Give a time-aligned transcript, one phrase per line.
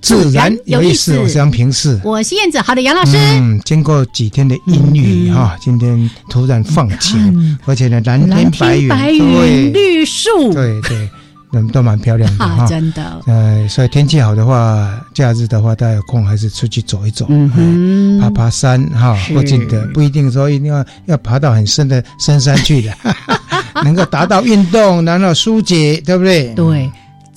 [0.00, 3.16] 自然有意思，我是杨平视，我是燕子，好的，杨老师。
[3.16, 11.08] 嗯，经过几天的阴雨哈，今天突然放晴，而且呢，蓝天白云，白云绿树，对对，
[11.52, 13.20] 都都蛮漂亮的 哈，真的。
[13.26, 22.92] 呃，所以天气好的话，假日的话，大家有空还是出去走一走，嗯，爬爬山哈，附近的不一定说一定要要爬到很深的深山去的，
[23.84, 26.54] 能够达到运动，然后疏解，对不对？
[26.54, 26.90] 对。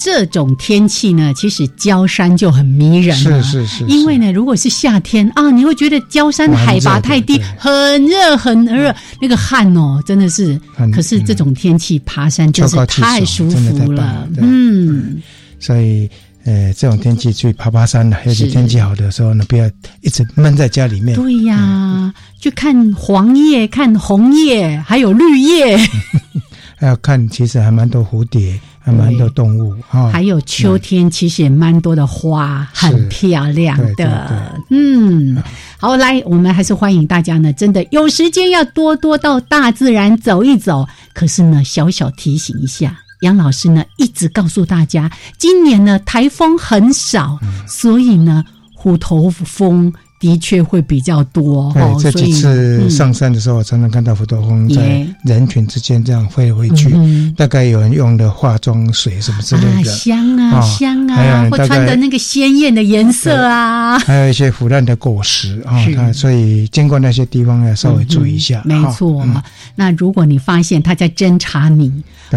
[0.03, 3.43] 这种天气呢，其实焦山就很迷人了。
[3.43, 3.85] 是是是。
[3.85, 10.59] 因为呢，如果是夏天啊，你会觉得焦山海拔太低，很热很热，那个汗哦，真的是。
[10.91, 14.27] 可是这种天气爬山就是太舒服了。
[14.37, 15.21] 嗯。
[15.59, 16.09] 所以，
[16.45, 19.69] 呃，这种天气去爬爬山呢，尤其天气好的时候呢，不要
[20.01, 21.15] 一直闷在家里面。
[21.15, 25.77] 对呀，去看黄叶、看红叶，还有绿叶。
[26.75, 28.59] 还要看，其实还蛮多蝴蝶。
[28.83, 34.59] 还蛮多动物哈，还有秋天其实也蛮多的花，很漂亮的。
[34.69, 35.41] 嗯，
[35.77, 40.87] 好，来，我们还是欢迎大家呢，真的有时间要多多到大自然走一走。
[41.13, 49.93] 可是呢，小小提醒一下，杨老师呢一直告诉大家，今年呢台风很少，所以呢虎头蜂。
[50.21, 56.95] 的确会比较多，对，这几次上山的时候，我常常看到虎头蜂在人群之间这样飞来飞去。
[57.35, 68.61] 大概有人用的化妆水什么之类的，香啊香啊，会穿的那个鲜艳的颜色啊，还有一些腐烂的果实啊，所以经过那些地方要稍微注意一下。
[68.63, 69.25] 没错，
[69.73, 71.91] 那如果你发现他在侦查你，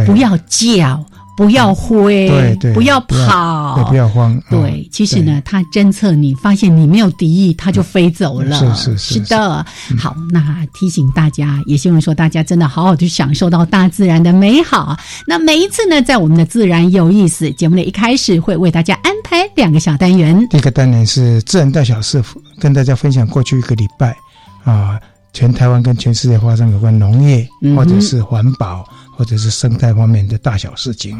[0.06, 1.04] 不要叫。
[1.36, 4.40] 不要挥，对对，不要跑，不要慌。
[4.48, 8.56] 对，其实呢，它侦测你，发现你没有敌意，它就飞走了。
[8.56, 9.66] 是是是，是的。
[9.98, 14.96] 好，那提醒大家，也希望说大家真的好好去享受到大自然的美好。
[15.26, 20.46] 那每一次呢，在我们的自然有意思节目的一开始，会为大家安排两个小单元。
[20.48, 22.22] 第一个单元是自然大小事，
[22.60, 24.16] 跟大家分享过去一个礼拜
[24.62, 25.00] 啊，
[25.32, 27.44] 全台湾跟全世界发生有关农业
[27.74, 28.88] 或者是环保。
[29.16, 31.18] 或者是生态方面的大小事情。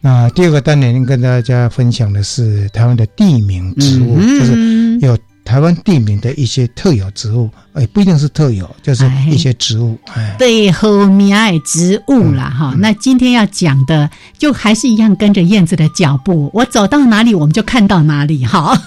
[0.00, 5.18] 那第二个单元跟大家分享的是台湾的地名植物，就是有。
[5.42, 12.72] 台湾地名的一些特有植物，哎，不一定是特有，就是一些植物，哎，对，后米爱植物啦，哈。
[12.78, 18.80] 那今天要讲的，就还是一样，跟着燕子的脚步，我走到哪里，我们就看到哪里，哈。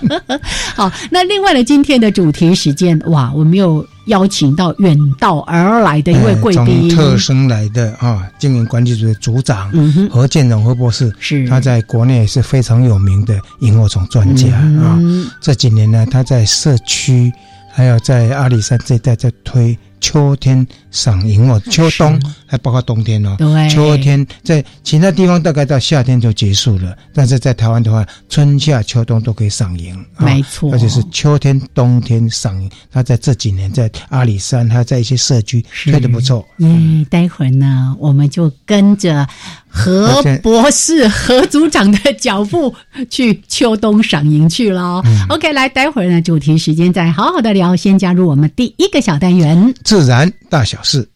[0.74, 9.70] 好，那另外呢，今天的主题时间，哇，我们又邀请到远道而来的一位贵宾，特生来的啊，经营管理组的组长
[10.10, 11.48] 何建荣何博士，是。
[11.48, 14.98] 他在国内是非常有名的萤火虫专家啊，
[15.40, 16.04] 这几年呢。
[16.10, 17.32] 他在社区，
[17.72, 23.36] 还有在阿里山这一带在推秋天赏萤哦，秋冬还包括冬天哦。
[23.38, 30.04] 对，秋天在其他地方大概到夏天就结束了，但是在台湾的话，春夏秋冬都可以赏萤。
[30.16, 32.70] 没错，而且是秋天冬天赏萤。
[32.90, 36.46] 他在这几年在阿里山，他在一些社区推的不错。
[36.58, 39.26] 嗯，待会儿呢，我们就跟着。
[39.70, 42.74] 何博士、何组长的脚步
[43.10, 45.02] 去秋冬赏萤去了。
[45.28, 47.76] OK，来，待会儿呢，主题时间再好好的聊。
[47.76, 51.08] 先加入我们第一个小单元——自然大小事。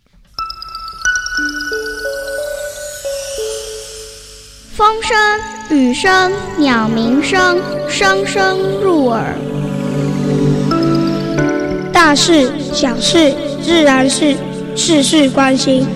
[4.76, 5.16] 风声、
[5.70, 9.36] 雨声、鸟鸣声，声声入耳。
[11.92, 14.36] 大事、小事、自然是，
[14.74, 15.86] 事事关心。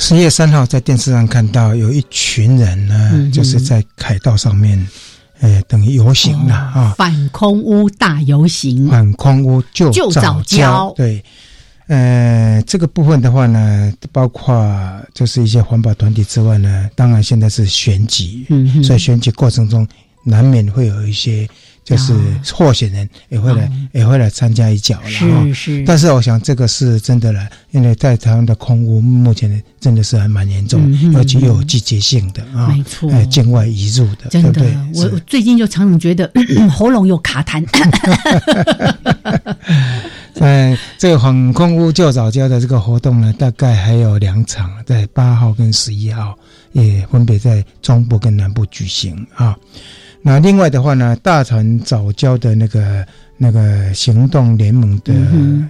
[0.00, 4.84] 十月三号在电视上看到有一群人呢，就是在凯道上面，
[5.40, 11.22] 呃，等于游行了啊，反空屋大游行，反空屋就早教，对，
[11.86, 11.96] 呃，
[12.56, 14.74] 呃，这个部分的话呢，包括
[15.12, 19.86] 就是一些环保团体之外呢，当然现在是选举，嗯，所以选举过程中
[20.24, 21.46] 难免会有一些。
[21.84, 22.14] 就是
[22.52, 25.84] 候选人也会来，也会来参加一脚了是是。
[25.86, 30.80] 但是我想这个是真的了，因为在台湾的空屋目前真的是还蛮严重，
[31.16, 34.62] 而且又有季节性的啊，没错，境外移入的，真的。
[34.94, 36.30] 我最近就常常觉得
[36.70, 37.64] 喉咙有卡痰。
[40.42, 46.34] 嗯，这个航空屋旧早教的这个活动呢，大概还有两场，在八号跟十一号，
[46.72, 49.56] 也分别在中部跟南部举行啊。
[50.22, 53.06] 那另外的话呢，大船早教的那个
[53.38, 55.14] 那个行动联盟的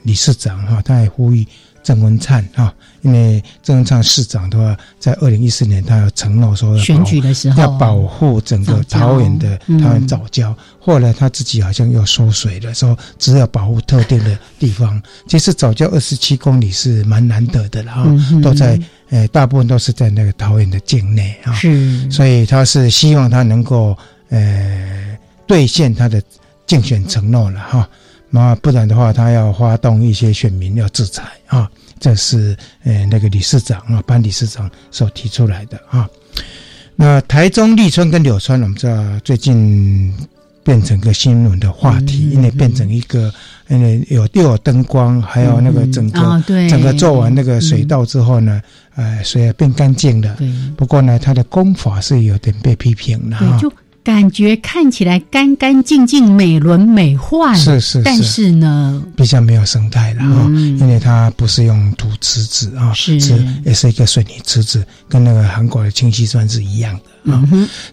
[0.02, 1.46] 理事长哈，他也呼吁
[1.84, 15.00] 郑文灿哈，因为郑文灿市长的话，在二零一四年他有承诺说选举的时候要保护整个桃园的桃园早教，后来他自己好像又缩水了，说只要保护特定的地方。
[15.28, 18.04] 其实早教二十七公里是蛮难得的了哈，
[18.42, 18.76] 都在
[19.10, 23.96] 呃大部分都是在那个桃园的境内啊，是，所以他是希望他能够。
[24.30, 26.22] 呃，兑现他的
[26.66, 27.88] 竞选承诺了哈，
[28.30, 31.68] 那不然的话，他要发动一些选民要制裁啊，
[31.98, 36.08] 这是呃那个理事长啊，班理事长所提出来的啊。
[36.94, 40.14] 那台中立春跟柳川，我们知道最近
[40.62, 43.32] 变成个新闻的话题，因为变成一个，
[43.68, 48.60] 因为有又有灯光，还有那个整个整个做完那个水稻之后呢，
[48.94, 50.36] 呃，水变干净了。
[50.76, 53.60] 不过呢，它的功法是有点被批评了哈。
[54.02, 58.02] 感觉看起来干干净净、美轮美奂，是是，是。
[58.02, 60.44] 但是呢，比较没有生态了哈，
[60.80, 63.18] 因为它不是用土池子啊，是。
[63.64, 67.42] 也是一个水泥池子，跟那个韩国的清溪川是一样的啊，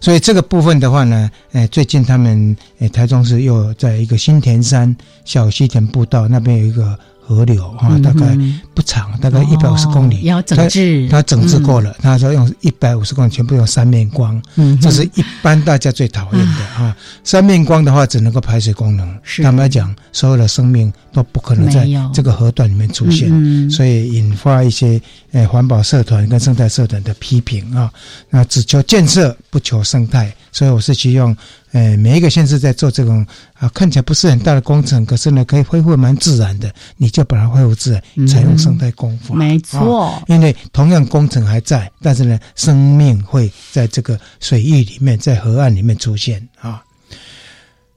[0.00, 6.98] 所以这个部分的话呢，哎，最近他们哎台中市又在一个新田山小西田步道那边有一个。
[7.28, 8.34] 河流哈，大概
[8.72, 10.22] 不长，大概一百五十公里。
[10.22, 11.94] 要整治，它整治过了。
[12.00, 14.40] 他说用一百五十公里全部用三面光，
[14.80, 16.96] 这是一般大家最讨厌的啊。
[17.22, 19.14] 三面光的话，只能够排水功能。
[19.42, 24.98] 坦白讲，所有的生命都不可能在这个河段里面出现，所以引发一些
[25.32, 27.92] 呃环保社团跟生态社团的批评啊。
[28.30, 31.36] 那只求建设，不求生态，所以我是希望。
[31.72, 39.34] 哎，每一个县市在做这种啊，看起来不是很大的工程，可是呢，可以恢复蛮自然的，你就把它恢复自然，采用生态工法。
[39.34, 46.82] 没错，因为同样工程还在，但是呢，生命会在这个水域里面，在河岸里面出现啊。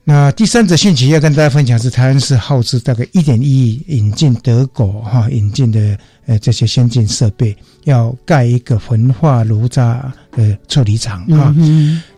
[0.04, 11.56] 那第三则信息要跟大家分享是，台湾是耗资大概一点一亿引进德国哈引进的呃这些先进设备，要盖一个焚化炉渣的处理厂啊。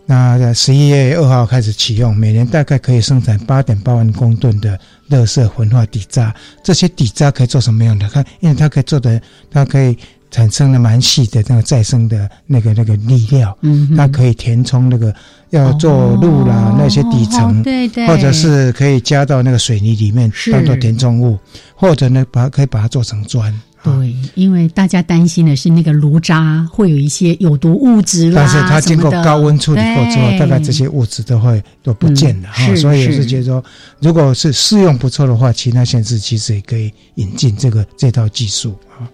[0.06, 4.78] 那在十一月二号开始启用，每年大概可以生产八点八万公吨的
[5.08, 6.34] 热色焚化底渣。
[6.62, 8.08] 这些底渣可以做什么样的？
[8.10, 9.20] 看，因为它可以做的，
[9.50, 9.96] 它可以
[10.30, 13.56] 产生了蛮细的那个再生的那个那个粒料。
[13.62, 15.14] 嗯，它可以填充那个
[15.48, 21.38] 要做路啦那些底层，对对，或者是可以加到那个水泥里面当做填充物，
[21.74, 23.58] 或者呢把可以把它做成砖。
[23.84, 32.74] 对，因为大家担心的是那个炉渣会有一些有毒物质啦，但是它经过高温处理过之后，大概这些物质都会都不见了哈。
[32.76, 33.62] 所以也是觉得说，
[34.00, 39.04] 如果是试用不错的话，其他县市其实也可以引进这个这套技术啊。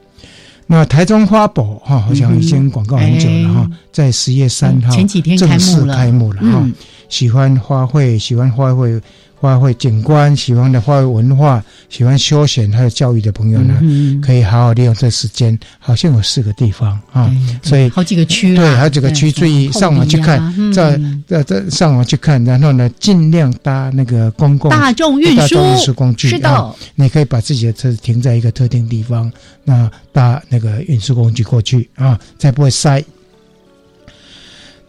[0.68, 6.64] 那台中花博哈，好像已经广告很久了哈，在十月三号前几天正式开幕了哈。
[7.10, 8.98] 喜欢花卉，喜欢花卉。
[9.42, 13.74] 花卉景观，喜欢的花卉文化，喜欢休闲还有教育的朋友呢，
[14.22, 15.58] 可以好好利用这时间。
[15.78, 29.32] 好像有四个地方啊，所以好几个区，对，好几个区，注意上网去看，在在在上网去看，然后呢，尽量搭那个公共大众运输运输工具，是的，你可以把自己的车子停在一个特定地方，
[29.64, 33.02] 那搭那个运输工具过去啊，才不会塞。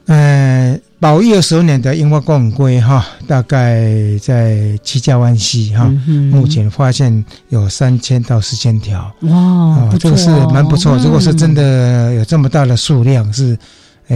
[0.08, 0.78] 嗯。
[0.78, 0.91] 保
[1.22, 3.90] 育二十年的樱花冠龟哈，大概
[4.22, 5.92] 在七家湾溪哈，
[6.32, 9.12] 目前发现有三千到四千条。
[9.22, 10.96] 哇，这个是蛮不错。
[10.98, 13.58] 如果是真的有这么大的数量，是。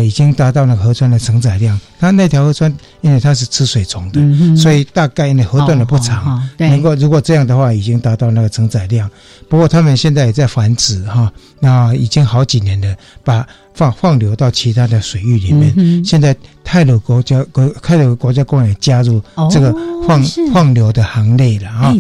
[0.03, 1.79] 已经达到了河川的承载量。
[1.99, 6.41] 它那条河川，因为它是吃水虫的，所以大概呢河段的不长。
[6.57, 9.09] 能够如果这样的话，已经达到那个承载量。
[9.47, 16.03] 不过他们现在也在繁殖哈，那已经好几年了，把放放流到其他的水域里面。
[16.03, 19.73] 现在泰鲁国家国泰鲁国家公园也加入这个
[20.07, 20.21] 放
[20.53, 21.95] 放流的行列了啊。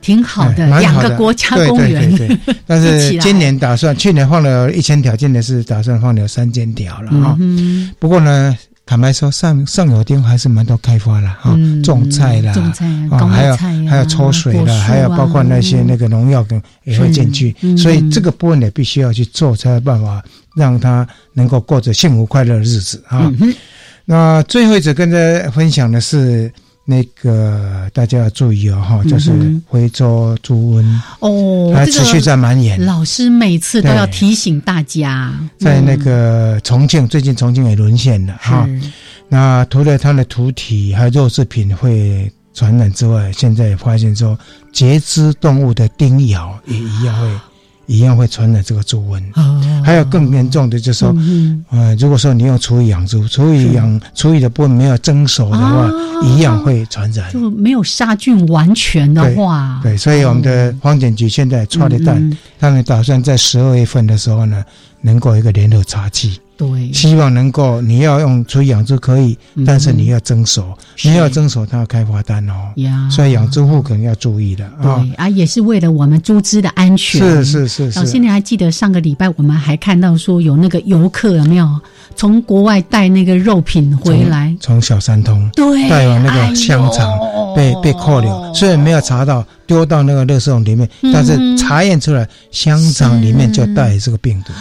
[0.00, 2.08] 挺好的，两个国家公园。
[2.14, 7.36] 对对对， 但是今年打算，去年放了一千条，今年是打算放了三千条了哈。
[7.98, 13.56] 不过呢，坦白说，上上游地方还是蛮多开发了哈，种菜啦，种菜啊，还有
[13.88, 20.22] 还有抽水了，还有包括那些那个农药跟也会进去，所以这个部分也必须要去做，才有办法
[20.54, 23.32] 让他能够过着幸福快乐的日子啊。
[24.04, 26.52] 那最后一则跟大家分享的是。
[26.88, 29.32] 那个大家要注意哦，哈，就是
[29.68, 32.82] 非洲猪瘟哦，还持续在蔓延。
[32.86, 38.68] 老师每次都要提醒大家，在那个重庆，最近重庆也沦陷了哈。
[39.28, 44.38] 那除了它的土体还有肉制品会传染之外，现在也发现说，
[44.72, 47.28] 节肢动物的叮咬也一样会。
[47.86, 49.22] 一样会传染这个猪瘟，
[49.84, 51.16] 还有更严重的，就是说，
[51.70, 55.90] 呃，如果说你用厨余养猪，厨余养厨余的部分没有蒸熟的话，
[56.24, 57.32] 一样会传染。
[57.32, 64.64] 就没有杀菌完全的话，对，所以我们的黄检局现在抓的蛋，他们打算在十二月份的时候呢，
[65.00, 66.40] 能够一个联合查器。
[66.56, 69.36] 对，希望能够你要用除养猪可以，
[69.66, 72.54] 但是你要增熟，你要增熟，他要开罚单哦。
[72.76, 74.80] 呀，所以养猪户可能要注意的啊。
[74.80, 77.20] 对啊，也是为了我们猪只的安全。
[77.20, 77.98] 是是是是。
[78.00, 81.68] 老师，你还记得上个礼拜我们还看到说有那个游客有没有
[82.14, 84.56] 从国外带那个肉品回来？
[84.58, 87.06] 从小三通对带完那个香肠
[87.54, 94.54] 被被扣留，虽然没有查到丢到那个垃圾桶里面，但是查验出来香肠里面就带这个病毒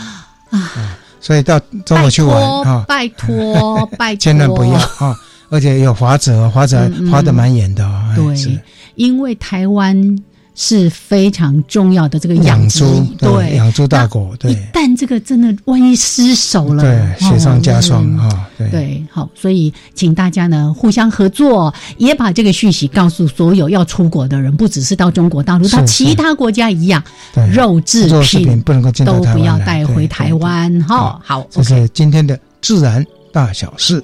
[0.49, 0.97] 啊。
[1.25, 2.85] 所以到中国去玩啊！
[2.87, 5.17] 拜托，拜托， 千万不要啊！
[5.49, 7.83] 而且有罚则，罚则罚的蛮严的。
[8.15, 8.61] 对，
[8.93, 10.15] 因为台湾。
[10.55, 14.53] 是非常重要的这个养猪，对养猪大国，对。
[14.53, 18.49] 一旦这个真的万一失手了，对，雪上加霜啊！
[18.57, 27.03] 对，好，所以请大家呢互相合作，也把这个讯息告诉所有要出国的人，不只是到中国大陆，到其他国家一样，
[27.51, 30.81] 肉制品不能够都不要带回台湾。
[30.83, 34.01] 哈，好，这是今天的自然大小事。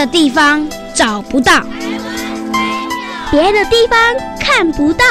[0.00, 1.62] 的地方找不到，
[3.30, 3.98] 别的地方
[4.40, 5.04] 看不到，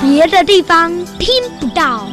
[0.00, 1.28] 别的地方听
[1.60, 2.08] 不到。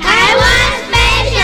[0.00, 0.46] 台湾
[0.86, 1.42] special。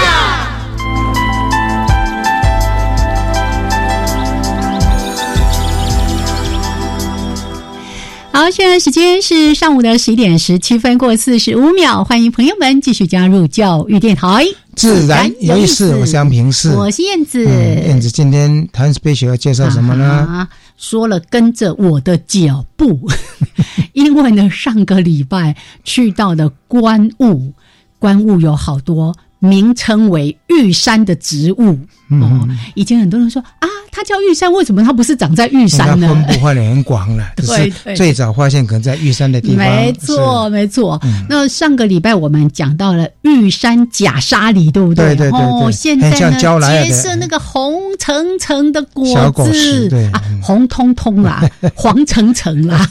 [8.32, 14.46] 好，现在时间是上午的十一点十七分过四十五秒，欢迎朋友们继续加入教育电台。
[14.76, 16.71] 自然有意思，我相平是。
[16.71, 17.45] 我是燕子。
[17.45, 20.49] 燕子今天谈 special 要介绍什么呢？
[20.76, 23.09] 说了跟着我的脚步，
[23.95, 27.52] 因为呢，上个礼拜去到的观雾，
[27.99, 31.78] 观雾有好多名称为玉山的植物。
[32.23, 33.68] 哦，以前很多人说啊。
[33.97, 36.09] 它叫玉山，为什么它不是长在玉山呢？
[36.09, 37.94] 分布范围很广了， 对对。
[37.94, 39.59] 最早发现可能在玉山的地方。
[39.59, 41.00] 没错，没错。
[41.28, 45.14] 那上个礼拜我们讲到了玉山假沙梨，对不对？
[45.14, 45.71] 对对对。
[45.71, 52.90] 现在呢，结色那个红橙橙的果子，对啊，红彤彤啦， 黄橙橙啦。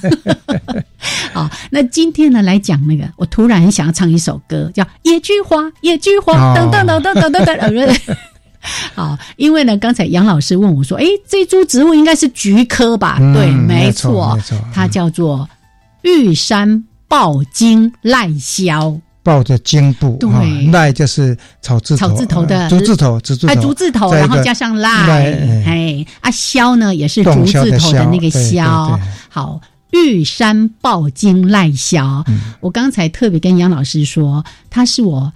[1.34, 7.96] 好， 那今天呢来讲那个，我突然很想要唱一首歌，叫《野菊花》，野菊花，等等等等等等等。
[8.96, 14.39] 好，因为呢，刚才杨老师问我说：“哎，这株植物应该是菊科吧？”对，没错，
[14.74, 15.48] 它叫做
[16.03, 24.91] 玉山抱茎赖萧，抱着茎部，对，赖就是草字草字头的竹字头，竹字头，竹字头，然后加上赖，
[25.65, 28.98] 哎，啊，萧呢也是竹字头的那个萧。
[29.29, 29.60] 好，
[29.91, 32.24] 玉山抱茎赖萧，
[32.62, 35.32] 我刚才特别跟杨老师说，他是我。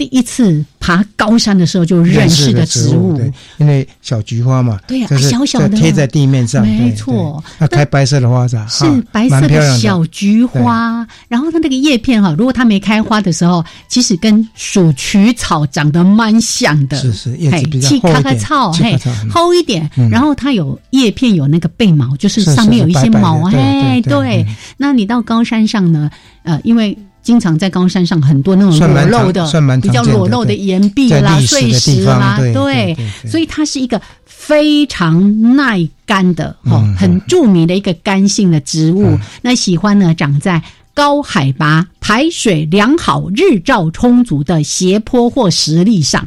[0.00, 5.76] 第一次爬高山的时候就认识的植物，对，因为小菊花嘛，对呀，小小的。
[5.76, 7.44] 贴在地面上，没错。
[7.58, 18.98] 它开白色的花是是白色的小菊花，然后它那个叶片哈，如果它没开花的时候，其实跟鼠曲草长得蛮像的，是是，叶子比较厚一草嘿，
[19.30, 24.46] 厚一点，然后它有叶片有那个背毛，就是上面有一些毛，哎，对。
[24.78, 26.10] 那你到高山上呢？
[26.42, 26.96] 呃，因为
[27.30, 29.48] 经常在高山上很多那种裸露的，
[29.80, 39.16] 比较裸露的岩壁啦、碎石啦，对，所以它是一个非常耐干的，哈，很著名的一个干性的植物。
[39.42, 40.60] 那喜欢呢长在
[40.92, 46.26] 高海拔、排水良好、日照充足的斜坡或石砾上。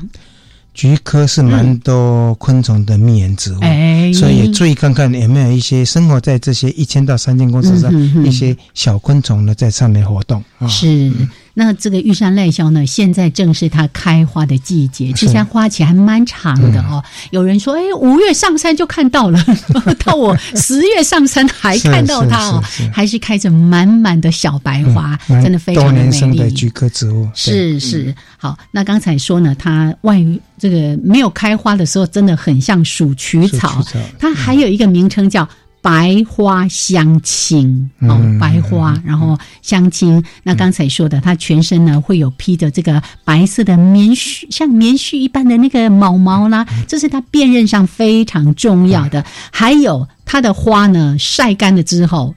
[0.73, 7.93] 菊科是蛮多昆虫的蜜源植物，哎，所以也注意看看有没有一些生活在这些一千到三千公尺上
[8.25, 10.43] 一些小昆虫呢，在上面活动。
[10.67, 11.11] 是，
[11.55, 17.03] 那这个玉山赖萧呢，现在正是它开花的季节，其实花期还蛮长的哦。
[17.31, 19.39] 有人说，哎，五月上山就看到了，
[20.03, 26.39] 到我十月上山还看到它哦，还是开着满满的小白花，真的非常的美丽。
[26.39, 28.57] 的菊科植物是是好。
[28.71, 33.85] 那刚才说呢，它外于这个没有开花的时候，真的很像鼠曲草。
[34.17, 35.47] 它还有一个名称叫
[35.83, 40.23] 白花香青哦，白花，然后香青。
[40.43, 49.25] 那刚才说的，它全身呢会有披着这个白色的棉絮，像棉絮一般的那个毛毛啦，这是它辨认上非常重要的。
[49.51, 52.33] 还有它的花呢，晒干了之后。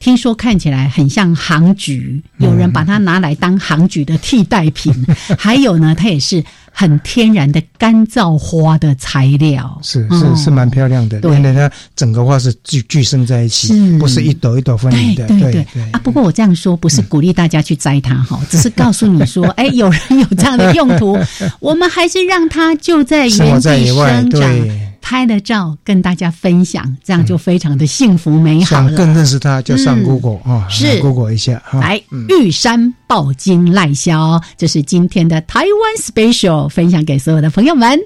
[0.00, 4.94] 听说看起来很像杭菊，有人把它拿来当杭菊的替代品。
[5.38, 11.20] 还有呢，它也是很天然的干燥花的材料，是是是蛮漂亮的。
[11.20, 15.26] 因为它整个花是聚聚生在一起，不是一朵一朵分离的。
[15.26, 16.00] 对对对啊！
[16.02, 21.18] 不过我这样说不是鼓励大家去摘它哈，只是告诉你说， 哎，有人有这样的用途，
[21.60, 24.89] 我们还是让它就在原地生长。
[25.00, 28.88] 拍了照跟大家分享，这样就非常的幸福美好了。
[28.88, 31.62] 想更认识他，就上 Google 啊，是 Google 一下。
[31.72, 37.98] 来，玉山抱金赖萧，这是今天的台湾 Special，分享给所有的朋友们。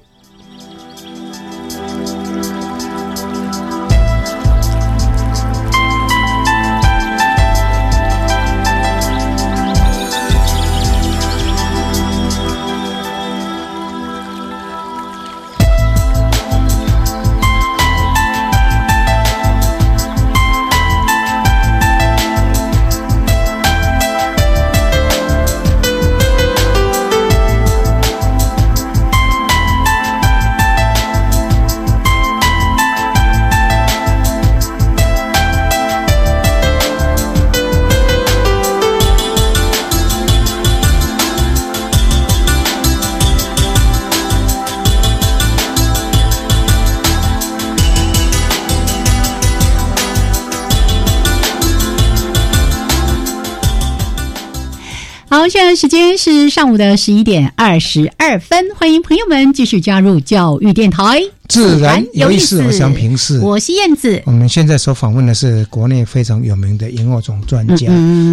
[55.49, 63.39] 现在时间是上午的十一点二十二分，欢迎朋友们继续加入教育电台，自然有意思，我想平视。
[63.41, 64.23] 我是燕子。
[64.25, 67.87] 我们现在所访问的是国内非常有名的萤火虫专家，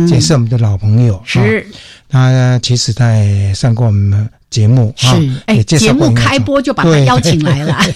[0.08, 1.22] 也是我们的老朋友。
[1.26, 1.66] 是，
[2.08, 5.08] 他其实在上过我们节目，是，
[5.48, 7.76] 哎，节目开播就把他邀请来了。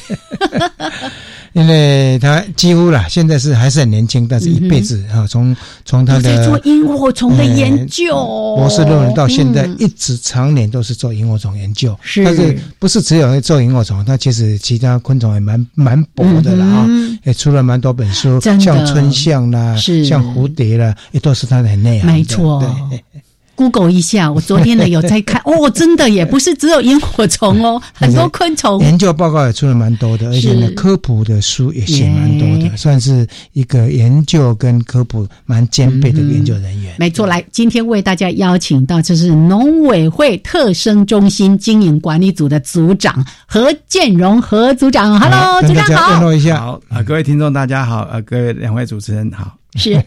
[1.54, 8.14] 因为他几乎了，现在是还是很年轻，但是一辈子啊，从从他的做萤火虫的研究，
[8.58, 11.98] 博士论文到现在一直常年都是做萤火虫研究。
[12.02, 14.04] 是，但是不是只有做萤火虫？
[14.04, 16.90] 他其实其他昆虫也蛮蛮博的啦啊，
[17.24, 22.12] 也出了蛮多本书，像春象啦，像蝴蝶啦，也都是他的很内行。
[22.12, 22.62] 没错。
[23.56, 28.80] Google 一下，我昨天呢有在看 哦，真的也不是只有萤火虫哦， 很多昆虫。
[28.82, 36.94] 研究报告也出了蛮多的，而且呢科普的书也写蛮多的，算是一个研究跟科普蛮兼备的研究人员。
[37.00, 46.12] 没错，来今天为大家邀请到这是农委会特生中心经营管理组的组长何建荣何组长，Hello，组长好。
[46.12, 49.56] 问候一下，好啊，各位听众大家好，呃，各位两位主持人好。
[49.76, 50.02] 是，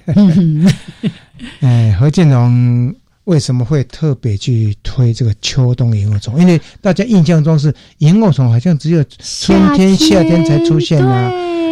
[1.61, 2.95] 哎，何建荣。
[3.29, 6.41] 为什么会特别去推这个秋冬萤火虫？
[6.41, 11.31] 因为大家印象中是萤火虫好像只有春天、夏天才出现啊。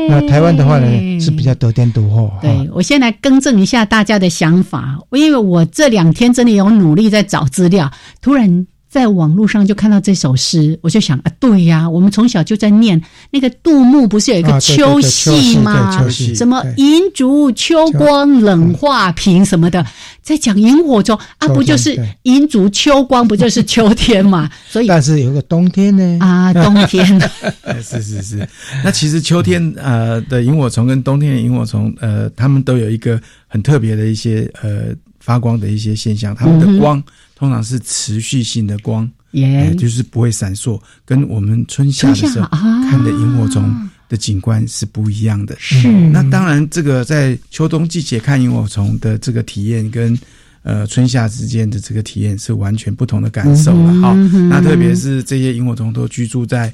[0.09, 2.31] 那台湾的话呢是比较得天独厚。
[2.43, 7.91] 对我先来更正一下大家的想法，因为我这两天真的有努力在找资料，
[8.21, 8.67] 突然。
[8.89, 16.09] 在网络上就看到这首诗，我就想啊，对呀，我们从小就在念那个杜牧，不是有一个秋夕吗？
[16.09, 19.85] 什么银烛秋光冷画屏什么的，
[20.23, 24.49] 在讲萤火虫啊，不就是银烛秋光，不就是秋天嘛？
[24.71, 27.05] 所以但是有个冬天呢啊，冬天
[27.83, 28.49] 是是是。
[28.85, 37.03] 那其实秋天呃的萤火虫跟冬天的萤火虫呃，他们都有一个很特别的一些呃发光的一些现象，他们的光。
[37.37, 45.55] 通常是持续性的光，也就是不会闪烁，跟我们春夏的时候看的萤火虫的景观是不一样的。
[45.59, 50.19] 是，那当然，这个在秋冬季节看萤火虫的这个体验，跟
[50.63, 53.93] 呃春夏之间的这个体验是完全不同的感受了。
[54.01, 54.15] 哈，
[54.49, 56.73] 那特别是这些萤火虫都居住在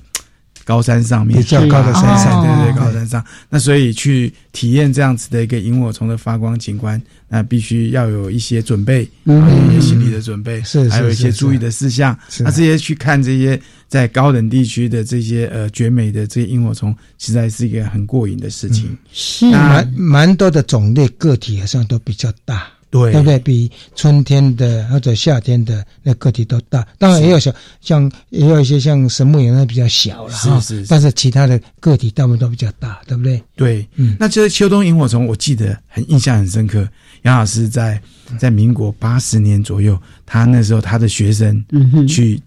[0.65, 3.25] 高山上面，比较高的山上，对对，高山上。
[3.49, 12.17] 那所以去体验这样子的一个萤火虫的发光景观，那必须要有一些准备，有一些心理的准备，是还有一些注意的事项。
[12.41, 18.97] 那这些去看这些在高等地区的这些呃绝美的这些萤火虫，实在是一个很过瘾的事情。
[19.13, 22.67] 是蛮蛮多的种类，个体好像都比较大。
[22.93, 23.39] 对，对不对？
[23.39, 27.51] 比春天的或者夏天的那个体都大，当然也有小，
[27.81, 30.61] 像也有一些像神木岩那比较小了哈。
[30.61, 30.87] 是是。
[30.87, 33.43] 但是其他的个体大部分都比较大，对不对？
[33.57, 34.15] 对，嗯。
[34.21, 36.87] 那这个秋冬萤火虫，我记得很印象很深刻。
[37.23, 37.99] 杨老师在
[38.39, 41.65] 在民国八十年左右，他那时候他的学生
[42.07, 42.39] 去。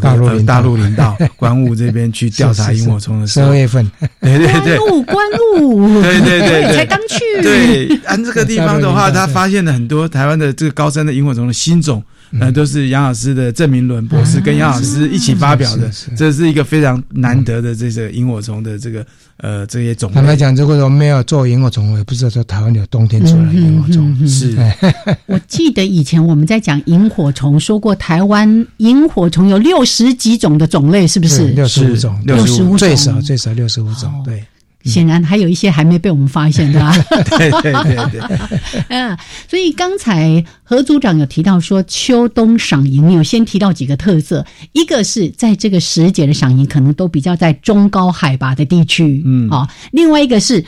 [0.00, 1.16] 这个大陆领导。
[1.36, 5.26] 关务这边去调查萤火虫的时候，十二月份，对对对，关务关
[5.60, 7.42] 务，对对对，才刚去。
[7.42, 12.02] 对，按这个地方的话，他发现了很多台湾的这个高山的萤火虫的新种。
[12.34, 19.04] 那都是杨老师的郑明伦博士跟杨老师一起发表的，这是一个非常难得的这个萤火虫的这个
[19.38, 24.28] 呃这些种坦白讲，如果说没有做萤火虫，我也不知道说台湾有冬天出来萤火虫。
[24.28, 24.56] 是，
[25.26, 31.48] 我记得以前我们在讲萤火虫，说过台湾萤火虫有六十几种的种类，是不是？
[31.48, 34.44] 六十五种，六十五种，最少最少六十五种，对。
[34.84, 36.94] 显然还有一些还没被我们发现的啊！
[37.38, 39.16] 对对对 对， 嗯，
[39.48, 50.64] 所以刚才何组长有提到说秋冬赏萤，有先提到几个特色，一个是在这个时节的赏萤可能都比较在中高海拔的地区，嗯，好，另外一个是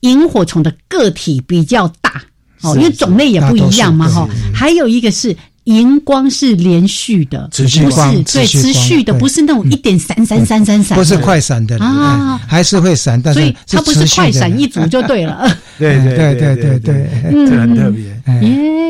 [0.00, 2.22] 萤火虫的个体比较大，
[2.62, 5.36] 哦，因为种类也不一样嘛，哈，还有一个是。
[5.68, 15.46] 荧光是连续的，持续光，对，持续的，不是那种一点闪闪闪闪闪，不是快闪的啊，还是会闪，但是它不是快闪一组就对了。
[15.78, 17.10] 对对对对对，
[17.46, 18.18] 这很特别。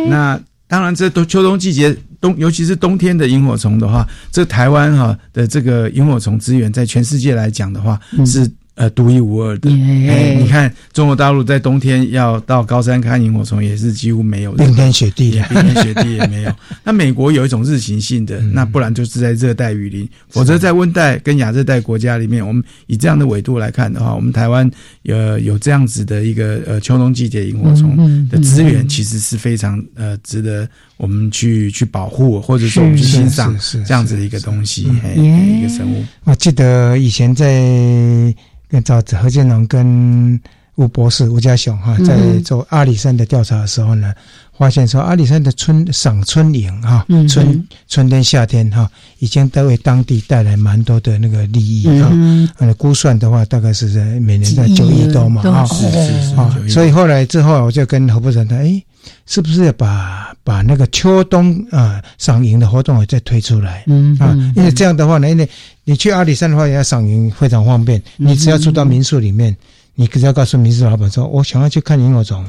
[0.08, 8.48] 那当然，这冬秋冬季节冬，尤其是冬天的萤火虫的话，这台湾哈的这个萤火虫资源，在全世界来讲的话是。
[8.78, 9.68] 呃，独一无二的。
[9.68, 14.52] 哎，你看，中国大陆在冬天要到高山看萤火虫，也是几乎没有。
[14.52, 16.52] 冰天雪地，冰天雪地也没有。
[16.84, 24.70] 那美国有一种日行性的，那不然就是在热带雨林，否则在温带跟亚热带国家里面，我们以这样的纬度来看的话，我们台湾
[25.06, 34.82] 呃有这样子的一个呃秋冬季节萤火虫的资源，其实是非常呃值得我们去去保护，或者说我们去欣赏这样子的一个东西，
[35.16, 36.04] 一个生物。
[36.24, 38.34] 我记得以前在。
[38.70, 40.38] 跟找何建龙跟
[40.74, 44.12] 吴博士吴家雄哈，在做阿里山的调查的时候呢，
[44.58, 48.86] 发现说阿里山的春赏春萤哈，春春天夏天哈，
[49.20, 52.12] 已经都为当地带来蛮多的那个利益哈。
[52.58, 58.84] 呃，估算的话，大概是在每年在九亿多嘛哦，是是，所以后来之后，我就跟何部长谈，哎，
[59.24, 63.84] 是不是要把把那个秋冬啊赏萤的活动再推出来？
[63.86, 65.46] 嗯啊，因为这样的话呢，因为
[65.84, 68.02] 你去阿里山的话，要赏萤非常方便。
[68.16, 69.54] 你只要住到民宿里面，
[69.94, 72.42] 你只要告诉民宿老板说：“我想要去看萤火虫。”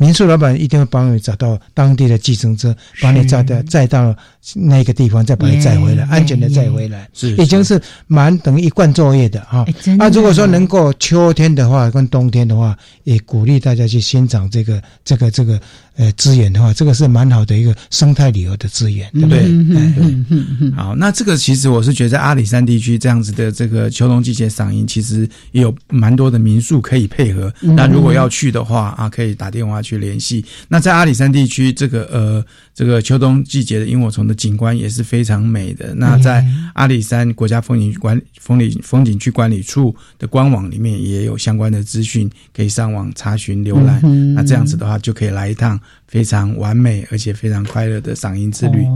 [0.00, 4.16] 民宿老板一定会帮你找到当地的计程车，把你载到载到
[4.54, 7.08] 那个地方，再把它载回来，安全的载回来。
[7.12, 9.64] 是，已经是蛮等于一贯作业的哈。
[9.96, 15.60] 那如果说能够秋天的话跟冬天的话，也鼓励大家去欣赏这个这个这个。
[15.94, 20.72] 呃，资源的话，这个是蛮好的一个生态旅游的资源，对不对？
[20.74, 27.52] 好，那这个其实我是觉得，在阿里山地区这样子的这个秋冬季节赏樱，其实也有蛮多的民宿可以配合。
[27.60, 30.42] 那如果要去的话啊，可以打电话去联系。
[30.66, 32.42] 那在阿里山地区，这个呃，
[32.74, 35.94] 这个秋冬季节的萤火虫的景观也是非常美的。
[35.94, 44.00] 那在阿里山国家风景管风景风景区管理处的官网里面也有相关的资讯，可以上网查询浏览。
[44.34, 45.78] 那这样子的话，就可以来一趟。
[46.12, 48.86] 非常完美而且非常快乐的赏樱之旅。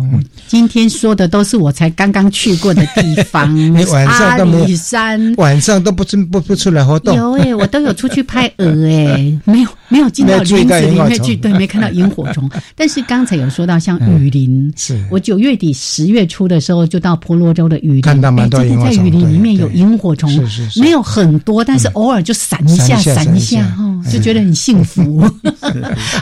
[0.49, 3.49] 今天说的都是我才刚刚去过的地方。
[4.07, 7.17] 阿里山晚上都不出不不出来活动。
[7.17, 12.51] 有哎， 我都有出去拍鹅哎，没有没有进到林子里面去，对，没看到萤火虫。
[12.77, 18.95] 但是刚才有说到像雨林，是我九月底十月初的时候就到婆罗洲的雨林，看到蛮多萤火虫。
[18.95, 25.25] 在雨林里面有萤火虫，是是没有很多，但是偶尔就闪一下闪一下哦，就觉得很幸福。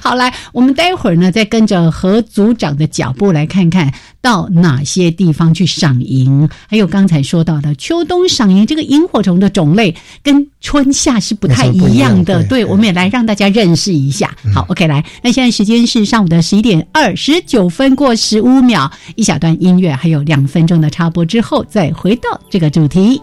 [0.00, 12.44] 好来，我们待会儿呢，再跟着何组长的脚步来看看到哪些地方去赏萤，还有刚才说到的秋冬赏萤，这个萤火虫的种类跟春夏是不太一样的。
[12.44, 14.37] 对，我们也来让大家认识一下。
[14.55, 23.18] 好，OK，来，那现在时间是上午的十一点二十九分过十五秒，一小段音乐，还有两分钟的插播之后，再回到这个主题。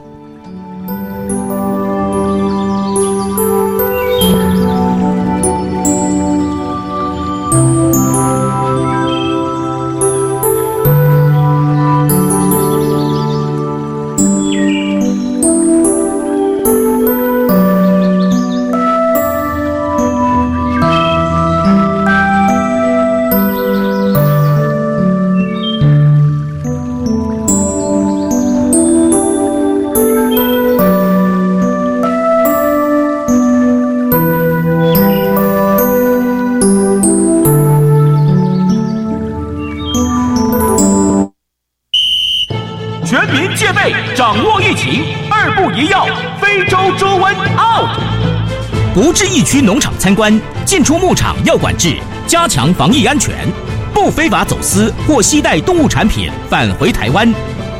[48.94, 51.96] 不至疫区农场参观，进出牧场要管制，
[52.28, 53.48] 加强防疫安全。
[53.94, 57.34] 不非法走私或携带动物产品返回台湾，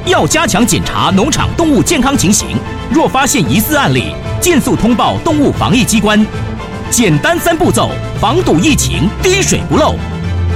[0.06, 2.56] 要加强检查农场动物健康情形。
[2.90, 6.26] 若发现疑似案例，尽速通报动物防疫机关。
[6.90, 7.90] 简单三步骤，
[8.22, 9.96] 防堵疫情，滴水不漏。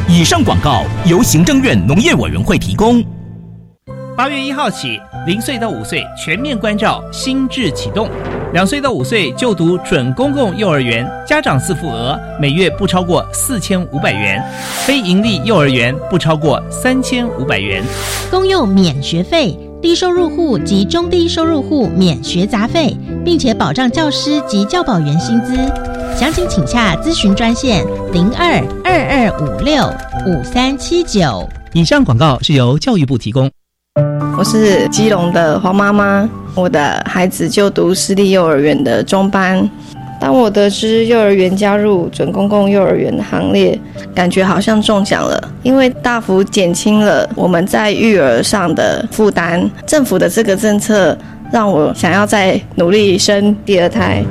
[0.07, 3.03] 以上广告由行政院农业委员会提供。
[4.15, 8.09] 八月一号起，零岁到五岁全面关照新制启动，
[8.55, 14.41] 两岁到五岁就读准公共幼儿园，家长自付额每月不超过四千五百元；
[14.85, 17.83] 非盈利幼儿园不超过三千五百元。
[18.31, 25.57] 公幼免学费，低收入户及中低收入户免学杂费，并且保障教师及教保员薪资。
[26.15, 29.83] 详情请洽咨询专线零二二二五六
[30.25, 31.45] 五三七九。
[31.73, 33.51] 以上广告是由教育部提供。
[34.37, 39.69] 我是基隆的黄妈妈，我的孩子就读私立幼儿园的中班。
[40.17, 43.77] 当我得知幼儿园加入准公共幼儿园的行列，
[44.15, 49.69] 感觉好像中奖了，因为大幅减轻了我们在育儿上的负担。
[49.85, 51.15] 政府的这个政策
[51.51, 54.23] 让我想要再努力生第二胎。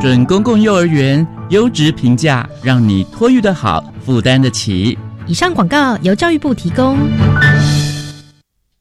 [0.00, 4.98] 准公共幼儿园优质评价，让你托育的好，负担得起。
[5.26, 6.96] 以上广告由教育部提供。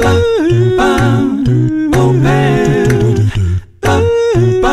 [0.00, 0.04] 八
[0.76, 0.82] 八
[1.98, 3.30] ，oh man，
[3.80, 4.00] 八
[4.62, 4.64] 八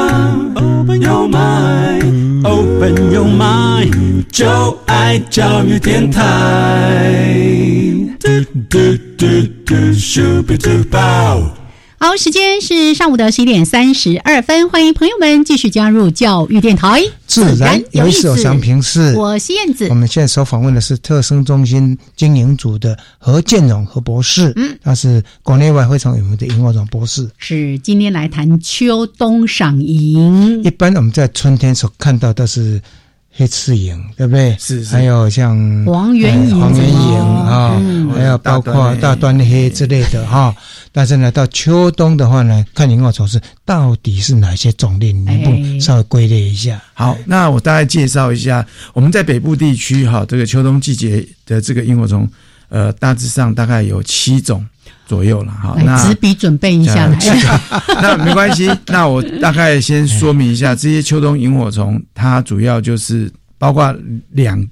[0.55, 2.01] ，oh my
[2.43, 6.23] open your mind，就爱教育电台。
[12.03, 17.01] 好，时间是上午的十一点三十二分，欢迎朋友们继续加入教育电台。
[17.25, 19.15] 自然有意思，想平视。
[19.15, 19.87] 我是燕子。
[19.87, 27.25] 我们现在所访问的是特生中心经营组的何建荣何博士，嗯，他是国内外非常有名的萤火虫博士。
[27.37, 30.61] 是今天来谈秋冬赏萤。
[30.61, 32.81] 一般我们在春天所看到的是。
[33.35, 34.55] 黑翅萤，对不对？
[34.59, 37.81] 是，还有像黄缘萤、黄缘蝇啊，
[38.15, 40.55] 还有包括大端黑之类的哈。
[40.91, 46.79] 但是呢，到秋冬的话呢，看萤火虫是到底是哪些种类，能不稍微归类一下？
[46.93, 52.29] 好，那我大概介绍一下，我们在北部地区哈，这个秋冬季节的这个萤火虫，
[52.69, 54.63] 呃，大致上大概有七种
[55.05, 55.75] 左右了哈。
[55.83, 57.17] 那纸笔准备一下 来。
[58.01, 63.95] 那没关系， 那我大概先说明一下，这些秋冬萤火虫，它主要就是包括
[64.31, 64.65] 两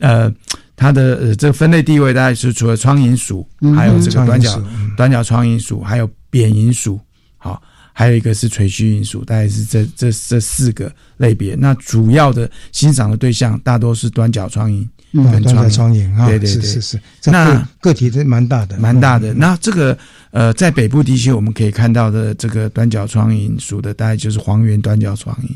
[0.00, 0.32] 呃。
[0.78, 4.62] 它的呃这个分类地位大概是除了苍蝇属，还有这个短角
[4.94, 7.00] 短角苍蝇属，还有扁蝇属，
[7.38, 7.62] 好，
[7.94, 11.54] 还有一个是垂须蝇属，大概是这这这四个类别。
[11.54, 17.00] 那主要的欣赏的对象大多是短角苍蝇，短角苍蝇啊，对对对，是是。
[17.24, 19.32] 那个体是蛮大的，蛮大的。
[19.34, 19.96] 那这个
[20.30, 25.48] 呃，在北部地区我们可以看到的这个短角苍蝇属的，大概就是黄缘短角苍蝇，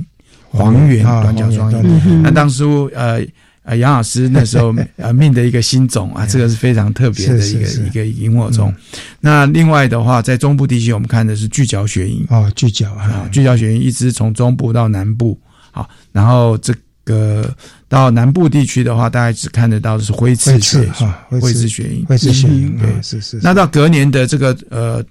[0.51, 2.21] 黄缘短角苍蝇。
[2.23, 3.21] 那当初呃。
[3.63, 8.75] 啊，杨老师那时候 呃命的一个新种啊，这个是非常特别的一个一个萤火虫。
[9.21, 15.39] 那另外的话，在中部地区，我们看的是巨角雪萤哦，巨角啊，巨角雪萤一直从中部到南部，
[15.73, 16.73] 好，然后这
[17.11, 17.55] 个
[17.89, 23.41] 到南部地区的话，大概只看得到是灰刺雪哈，灰刺雪鹰，灰刺雪鹰对，是是。
[23.43, 25.05] 那到隔年的这个呃。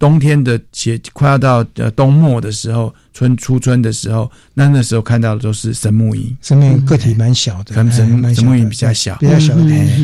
[0.00, 9.54] 冬天的节快要到呃冬末的时候，春初春的时候，那那时候看到的都是神木萤，神木萤个体蛮小的，神神木萤比较小，比较小。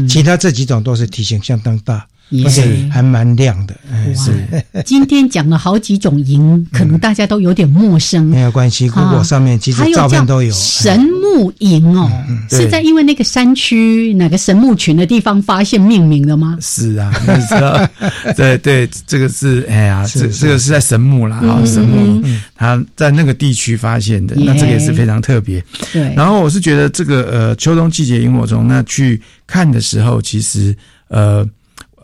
[0.08, 2.06] 其他这几种都是体型相当大。
[2.42, 3.74] 而且还蛮亮的，
[4.16, 4.82] 是。
[4.82, 8.24] 今天讲了好几种萤，可能大家都有点陌生。
[8.32, 10.52] 没有关系，Google 上面其实照片都有。
[10.54, 12.10] 神木萤哦，
[12.48, 16.56] 是在因为那个山区哪个神木群的地方发现命名的吗？
[16.62, 17.12] 是啊，
[18.34, 22.24] 对对，这个是哎呀，这这个是在神木啦，啊，神木，
[22.56, 25.62] 他在那个地区发现的，那这个也是非常特别。
[25.92, 26.14] 对。
[26.14, 30.76] 然后我是觉得这个呃秋冬季节萤火虫，那去看的时候，其实
[31.08, 31.48] 呃。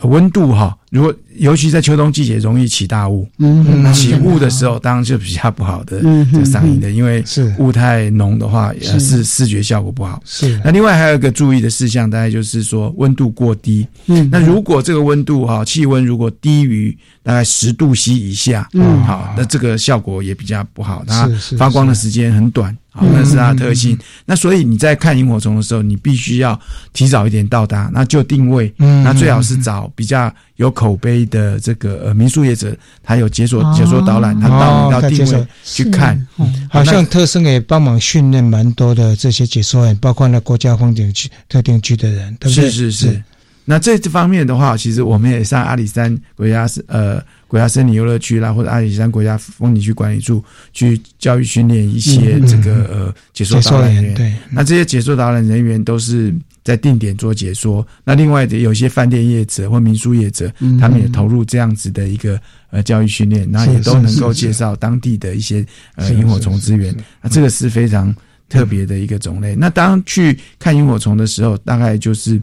[0.05, 10.21] 温度哈，如果尤其在秋冬季节容易起大雾，嗯那起雾的时候当然就比较不好的嗯这个嗓音的，因为是雾太浓的话，也是是视觉效果不好。
[10.25, 13.87] 是那另外还有一个注意的事项，大概就是说温度过低。
[14.07, 21.27] 嗯那如果这个温度哈，气温如果低于大概十度 C 以下，嗯好，那这个效果也比较不好，它
[21.57, 22.77] 发光的时间很短。
[22.93, 23.97] 好，嗯那是它的特性。
[24.27, 26.59] 那所以你在看萤火虫的时候，你必须要
[26.93, 28.73] 提早一点到达，那就定位。
[28.79, 36.27] 嗯那最好是找比较有口碑的这个呃民宿业者，他有解说哦解说导览，他到你到定位去看。
[36.69, 42.71] 好像特生也帮忙训练蛮多的这些解说员，包括那国家风景区特定区的人，对不对？
[42.71, 43.23] 是是是。
[43.65, 53.95] 那这方面的话，其实我们也上阿里山国家呃国家森林游乐区啦，或者阿里山国家风景区管理处去教育训练一些嗯这个呃解说解说导览。
[53.95, 57.87] 员对，那这些解说导览人员都是在定点做解说。
[58.05, 65.65] 那另外的有些饭店业者或民宿业者，嗯他们也投入这样子的一个呃教育训练，然后也都能够介绍当地的一些
[65.97, 66.95] 呃萤火虫资源。
[67.23, 68.15] 那这个是非常
[68.49, 69.55] 特别的一个种类。
[69.55, 72.41] 那当去看萤火虫的时候，大概就是。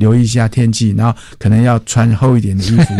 [0.00, 2.94] 留意一下天气，然后可能要穿厚一点的衣服。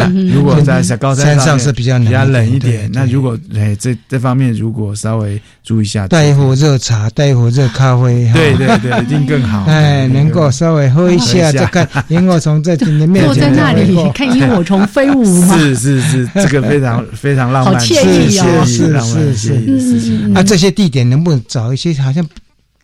[0.00, 9.64] 啊 如果在小高山山上是比较比较冷一一点那如果哎这这方面如果稍微注意一下，带一壶热茶，带一壶热咖啡，哈对对对，一定更好。
[9.64, 15.58] 哎，能够稍微喝一下， 再看萤火虫在你的面前坐在那里看萤火虫飞舞吗？
[15.58, 20.32] 是是是，这个非常非常浪漫，好惬意哦是是浪漫是惬意的事情。
[20.32, 22.26] 嗯啊，这些地点能不能找一些好像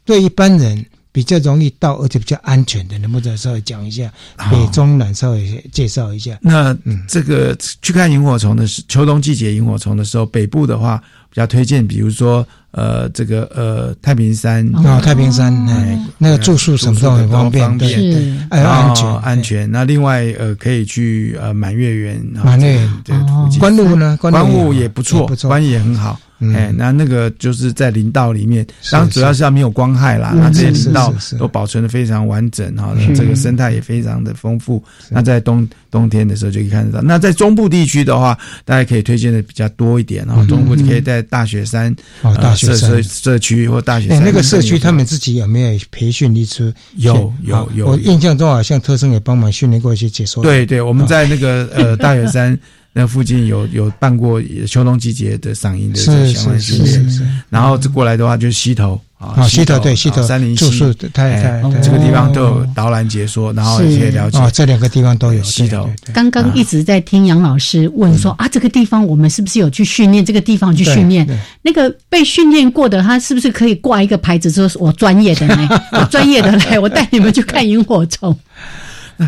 [0.05, 4.11] 对一般人比较容易到，而且比较安全的，能不能稍微讲一下？
[4.51, 6.39] 北中南稍微介绍一下。
[6.41, 19.43] 那嗯这个去看萤火虫的时，秋冬季节萤火虫的时候，北部的话比较推荐，比如说呃这个呃太平山哦，太平山，哎哎，那个住宿什么都很方便，对，是对还有安全哦，安。
[19.43, 19.71] 全。
[19.71, 23.59] 那另外呃可以去呃满月园，满月园这个附近。
[23.59, 24.19] 关路呢？
[24.21, 25.27] 关路雾也不错。
[25.49, 26.21] 关也很好。
[26.45, 30.33] 嗯哎，那那个就是在林道里面，当然主要是要没有光害啦。
[30.35, 34.83] 嗯那这些林道都保存的非常完整哈，是这个生态也非常的丰富。
[35.09, 37.03] 那在冬冬天的时候就可以看得到。
[37.03, 40.45] 那在中部地区的话，大家可以推荐的比较多一点啊。
[40.49, 41.95] 中部就可以在大雪山
[42.41, 46.75] 大雪山社区或大雪那个社区他们自己有没有培训一次？
[46.97, 50.43] 有有有有我印象中好像特生也帮忙训练过一些解说。
[50.43, 52.59] 对对，我们在那个呃大雪山
[52.95, 57.11] 那附近有有办过秋冬季节的赏樱的这个相关是训练。
[57.11, 57.27] 是是。
[57.49, 65.89] 然后这过来的话就是溪头啊啊，溪头对溪头啊山林溪住宿这个地方都有导览解说，然后也可以了解哦，这两个地方都有溪头。
[66.13, 70.23] 刚刚一直在听杨老师问说啊，这个地方我们是不是有去训练？
[70.23, 71.27] 这个地方去训练
[71.63, 75.69] 那个被训练过的，他是不是可以挂一个牌子说“我专业的呢？
[75.93, 78.37] 我专业的来，我带你们去看萤火虫。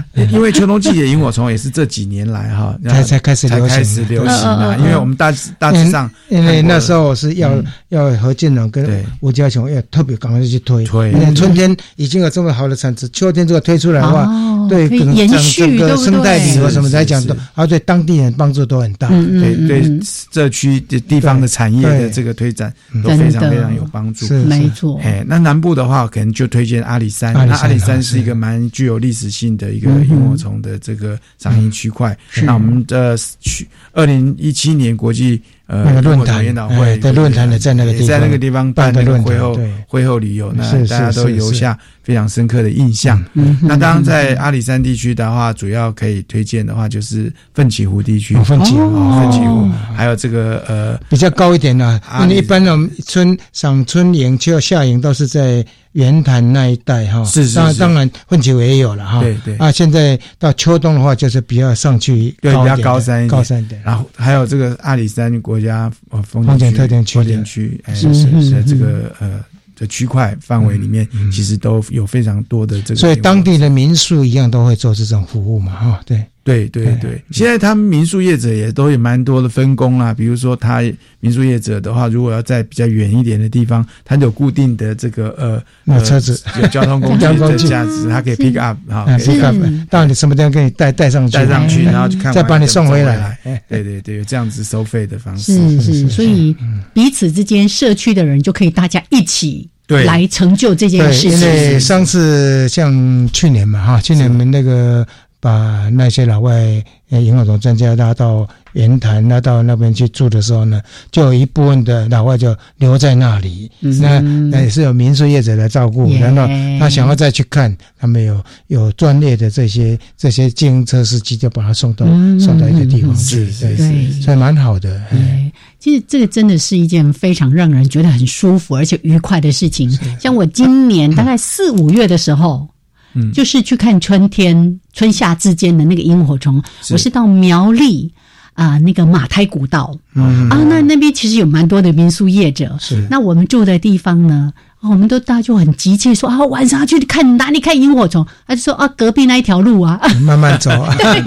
[0.32, 7.64] 因为秋冬季节萤火虫也是这几年来哈 才才开始才流行开始流行啊，因为我们大大致上因为那时候候我是要嗯。
[7.90, 11.12] 要何建龙跟吴家雄要特别赶快去推，推。
[11.12, 15.96] 因为春天已经有这么好的产值，秋天这个推出来的话，哦对可能整整个续对？
[15.96, 19.08] 生态旅游什么是来讲都是，啊对当地人帮助都很大。
[19.12, 20.00] 嗯对对
[20.32, 22.72] 社区的地方的产业的这个推展
[23.04, 24.26] 都非常非常有帮助。
[24.26, 24.98] 是没错。
[25.04, 27.32] 哎，那南部的话，可能就推荐阿里山。
[27.34, 32.16] 阿里山那阿里山啊是一个蛮具有历史性的一个萤火虫的这个赏萤区块。
[32.30, 32.44] 是。
[32.44, 39.70] 那我们的去二零一七年国际呃那个论坛研讨哎会对论坛的在那个地方也在那个地方办那个会后对。
[39.86, 43.22] 会后旅游，那大家都留下非常深刻的印象。
[43.34, 43.56] 嗯。
[43.62, 48.80] 那当然，在阿里山地区的话，主要可以推荐的话就是奋起湖地区，哦奋起湖。
[48.80, 49.60] 哦奋起湖。
[49.60, 55.64] 哦，还有这个呃比较高一点的，阿里因为一般呢春赏春营、秋夏营都是在
[55.94, 57.24] 圆潭那一带哈。
[57.24, 59.20] 是是是当然当然混球也有了哈。
[59.20, 63.82] 对对啊，现在到秋冬的话，就是比较上去对比较高山一点高山一点。
[63.84, 69.42] 然后还有这个阿里山国家呃风风景区特定区的风景区，哎是是是是这个呃
[69.76, 73.00] 的区块范围里面，其实都有非常多的这个。
[73.00, 76.24] 所以当地的民宿一样都会做这种服务嘛，哈，对。
[76.44, 80.12] 对对对对，现在他们民宿业者也都有蛮多的分工啦。
[80.12, 80.82] 比如说，他
[81.20, 86.40] 民宿业者的话，如果要在比较远一点的地方，他有固定的这个呃那呃车子。
[86.60, 89.54] 有交通工具的 价值，他可以 pick up 啊，啊，可以这个
[89.88, 93.38] 到你什么地方给你带带上去，带上去，哎然后去看再把你送回来。
[93.68, 95.54] 对对对，有这样子收费的方式。
[95.80, 96.54] 是是，所以
[96.92, 100.04] 彼此之间社区的人就可以大家一起对。
[100.04, 101.32] 来成就这件事情。
[101.32, 101.80] 因为。
[101.80, 102.92] 上次像
[103.32, 105.06] 去年嘛，哈，去年我们那个
[105.44, 110.80] 把那些老外呃萤火虫专家拉到圆潭，拉到那边去住的时候呢，
[111.10, 113.70] 就有一部分的老外就留在那里。
[114.00, 116.46] 那那也是有民宿业者来照顾，然后
[116.80, 122.06] 他想要再去看，他们有有专业的这些这些自行车司机就把他送到
[122.40, 123.76] 送到一个地方去，对，
[124.22, 124.98] 所以蛮好的。
[125.10, 129.90] 对，其实这个真的是一件非常让人觉得很舒服而且愉快的事情。
[130.18, 132.66] 像我今年大概四五月的时候。
[133.14, 136.62] 嗯，就是去看春天、春夏之间的那个萤火虫。
[136.90, 138.12] 我是到苗栗
[138.54, 142.76] 啊，那个马台古道啊，那那边其实有蛮多的民宿业者。
[142.78, 148.26] 是，那我们住的地方呢，我们都大家就很急切说啊，晚上要去看哪里看萤火虫？
[148.46, 150.70] 他就说啊，隔壁那一条路啊，慢慢走。
[150.98, 151.20] 对，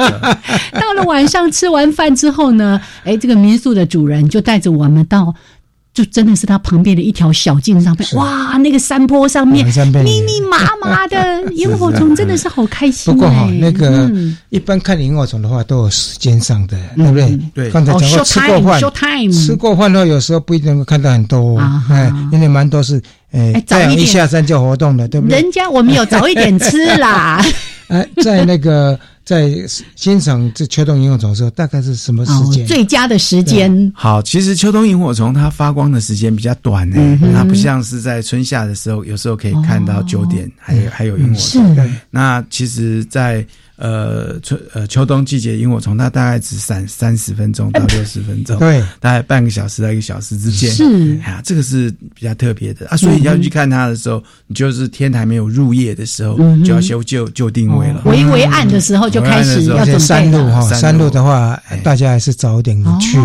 [0.80, 5.34] 到了晚上吃完饭之后呢，哎，这个民宿的主人就带着我们到。
[5.98, 13.12] 就真的是他旁边的一条小径上面，哇，那个山坡上面密密麻麻的 萤火虫，真的是好开心。
[13.12, 14.08] 不过哈，那个
[14.50, 17.40] 一般看萤火虫的话，都有时间上的，对不对？
[17.56, 17.72] 对。
[17.72, 25.42] 刚才讲过吃过饭，吃过饭的话，有时候不一定能够看到很多，哎，因为蛮多是，哎，太阳一下山就活动了，对不对？
[25.42, 27.44] 人家我们有早一点吃啦。
[27.90, 29.00] 哎，在那个。
[29.28, 29.52] 在
[29.98, 32.66] 欣赏这秋冬萤火虫的时候，大概是什么时间？
[32.66, 33.92] 最佳的时间。
[33.94, 41.76] 好，其实秋冬萤火虫它发光的时间比较短呢，它不像是在春夏的时候，有时候可以看到九点，还有还有萤火虫。
[42.10, 43.46] 那其实，在
[43.78, 50.70] 呃春呃秋冬季节萤火虫，它大概只闪三十分钟到六十分钟，对，大概半个小时到一个小时之间。
[50.72, 51.20] 是。
[51.26, 52.88] 啊，这个是比较特别的。
[52.90, 59.22] 啊，所以要去看它的时候，你就是天还没有入夜的时候，就要修就就定位了，微微暗的时候就。
[59.28, 61.08] 开始要准山路哈，山路。
[61.10, 63.18] 的话，大家还是早一点去，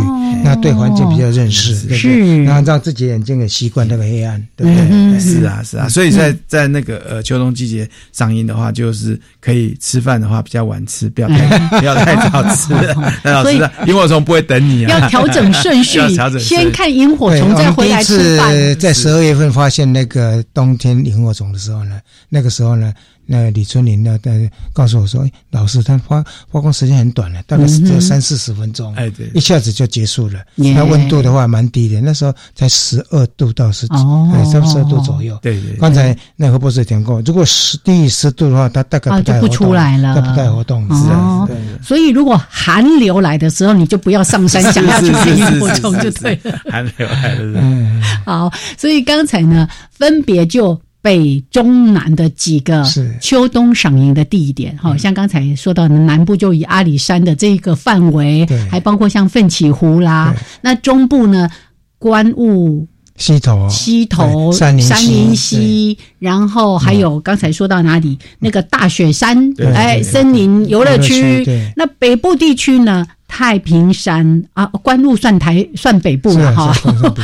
[0.44, 5.20] 那对环境比较认识，是，然后让自己眼睛也习惯那个黑暗，对不对？
[5.20, 12.74] 是啊，是啊，所以在在那个呃秋冬季节上映的话，就是可以吃饭的话比较晚吃，不要太 不要太早吃，
[13.24, 16.00] 太早吃萤火虫不会等你啊，要调整顺序，
[16.38, 18.52] 先看萤火虫再回来吃饭。
[18.78, 22.92] 在十二月份发现那个冬天萤火虫的时候呢，那个时候呢。
[23.24, 24.18] 那李春林呢？
[24.22, 30.40] 在告诉我说：“老师，他发发光时间很短了，大概是只有三四十分钟，哎，对，一下子就结束了。
[30.56, 33.86] 那温度的话蛮低的，那时候才十二度到十，
[34.34, 35.38] 哎，三十二度左右。
[35.40, 35.74] 对对。
[35.78, 40.86] 刚才那何博士讲过，如果十低于十度的话，它大概就不出来了，不带活动。
[40.88, 41.48] 哦，
[41.82, 46.60] 所以如果寒流来的时候，你就不要上山想要去看萤火虫就对了。
[46.70, 50.78] 寒流来了，嗯，好，所以刚才呢，分别就。
[51.02, 52.84] 北中南的几个
[53.20, 60.32] 秋冬赏萤的地点，哈，像刚才说到的南部就以阿里山的这个范围，还包括像奋起湖啦。
[60.60, 61.50] 那中部呢，
[61.98, 62.86] 观雾
[63.22, 71.46] 溪头、溪头、山林溪，然后还有刚才说到哪里那个大雪山，哎，森林游乐区。
[71.76, 73.06] 那北部地区呢？
[73.34, 76.70] 太平山啊，关路算台算北部了哈，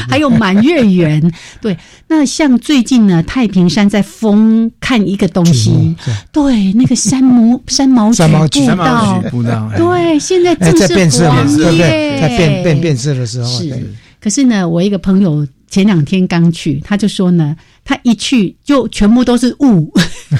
[0.09, 1.21] 还有满月园。
[1.61, 1.77] 对，
[2.07, 5.95] 那像最近呢，太平山在封看一个东西，
[6.33, 11.31] 对，那个山毛 山毛山毛榉步道，对，现在正是变色，
[11.77, 13.47] 对在变变变色的时候。
[13.47, 19.93] 是，可是呢，我一个朋友前两天刚去，他就说呢，他一去就全部都是雾，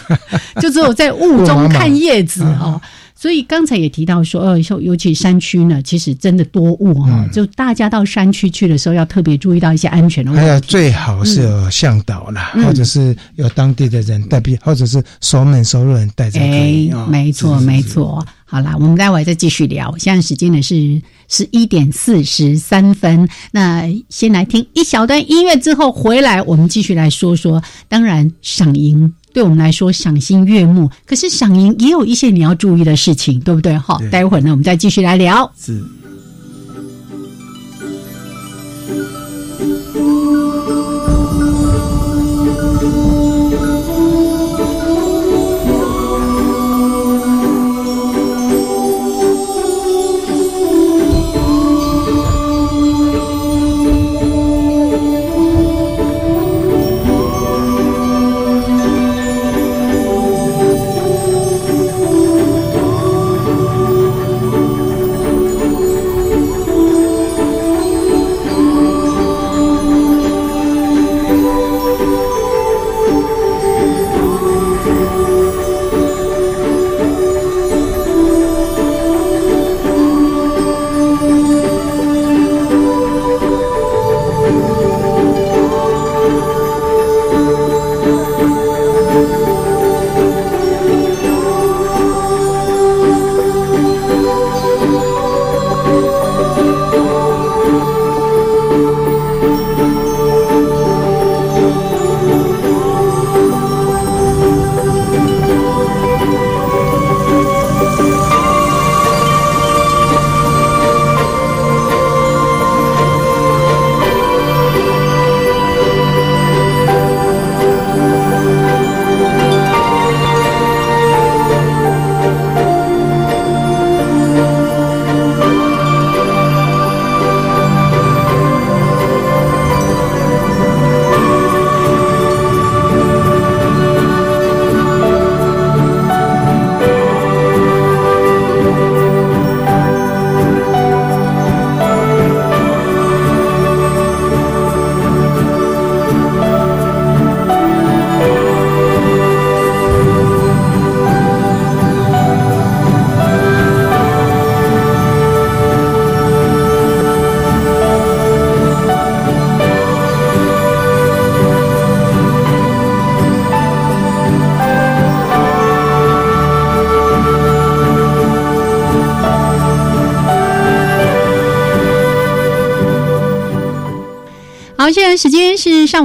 [0.61, 2.81] 就只有在雾中看叶子哦。
[3.21, 10.47] 所以刚才也提到说，呃，尤尤其山区呢，其实真的多雾哈，就大家到山区去的时候，要特别注意到一些安全的问题。
[10.47, 16.39] 还有最好是有向导啦，或者是有当地的人代表，或者是熟门熟路人带着。
[16.39, 18.25] 哎，没错没错。
[18.45, 19.93] 好啦，我们待会再继续聊。
[19.99, 27.61] 现在时间呢是十一点四十三分，那先来听一小段音乐，之后回来我们继续来说说。
[27.89, 29.13] 当然，赏萤。
[29.39, 33.79] 对我们来说赏心悦目，可是赏银也有一些你要注意的事情，对不对？
[33.79, 35.49] 好，待会儿呢，我们再继续来聊。
[35.57, 35.81] 是。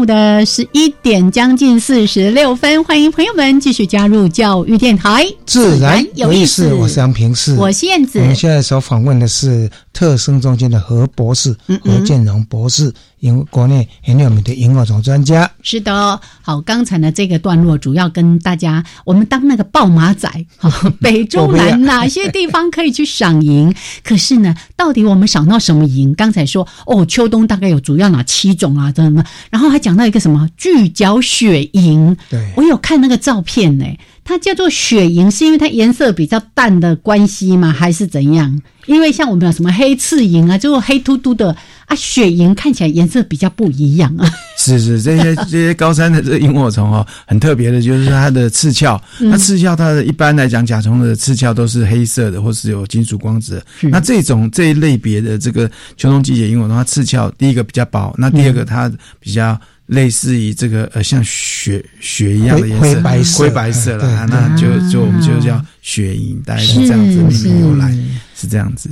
[0.03, 2.83] 午的十一点，将近四十六分。
[2.83, 6.73] 欢迎朋友们继续加入教育电台，自然有意思。
[6.73, 8.19] 我是杨平是，我是燕子。
[8.19, 9.69] 我们现在所访问的是
[10.03, 12.93] 特生中心的何博士，何建荣博士。
[13.19, 20.29] 因为国内很有名的萤火虫专家是的，好，刚才呢这个段落主要跟大家，我们当那个报马仔，
[20.99, 23.73] 北中南哪些地方可以去赏萤？
[24.03, 26.13] 可是呢，到底我们赏到什么萤？
[26.15, 28.91] 刚才说哦，秋冬大概有主要哪七种啊？
[28.91, 29.23] 等等？
[29.49, 32.17] 然后还讲到一个什么巨角雪萤？
[32.29, 33.85] 对，我有看那个照片呢，
[34.23, 37.71] 它叫做雪萤，是因为它颜色比较淡的关系吗？
[37.71, 38.61] 还是怎样？
[38.85, 41.55] 因为像我们有什么黑刺萤啊，就是黑嘟嘟的。
[41.85, 44.25] 啊，雪萤看起来颜色比较不一样啊。
[44.57, 48.99] 是是，这些 这些高山的这个萤火虫哦，很特别的，就是它的刺鞘。
[49.19, 53.61] 那刺鞘它的一般来讲，甲虫的刺鞘都是黑色的，或是有金属光泽。
[53.81, 59.59] 那这种这一类别的这个秋冬季节萤火虫，它刺鞘第一个比较薄，那第二个它比较
[59.93, 64.27] 类似于这个呃像雪雪一样的颜色，灰白色，灰白色了。
[64.29, 67.95] 那就就我们就叫雪萤，大概是这样子命名由来，
[68.35, 68.89] 是这样子。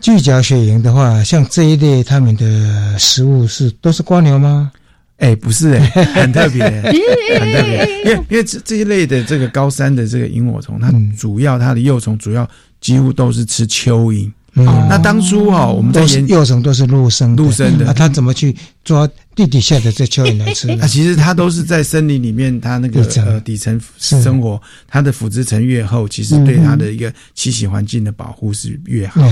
[0.00, 4.72] 巨角雪萤的话，像这一类，它们的食物是都是蜗牛吗？
[5.18, 5.86] 哎，不是哎，
[6.16, 7.86] 很特别，很特别。
[8.04, 12.48] 因为因为这这一类的这个高山的这个萤火虫，它主要它的幼虫主要
[12.80, 14.30] 几乎都是吃蚯蚓。
[14.54, 19.08] 那当初哈，我们在研幼虫都是陆生陆生的，那它怎么去抓？
[19.32, 29.22] 地底下的这蚯蚓来吃， 啊，其实它都是在森林里面，它那个呃底层生活，它的腐殖层越厚，其实对它的一个栖息环境的保护是越好。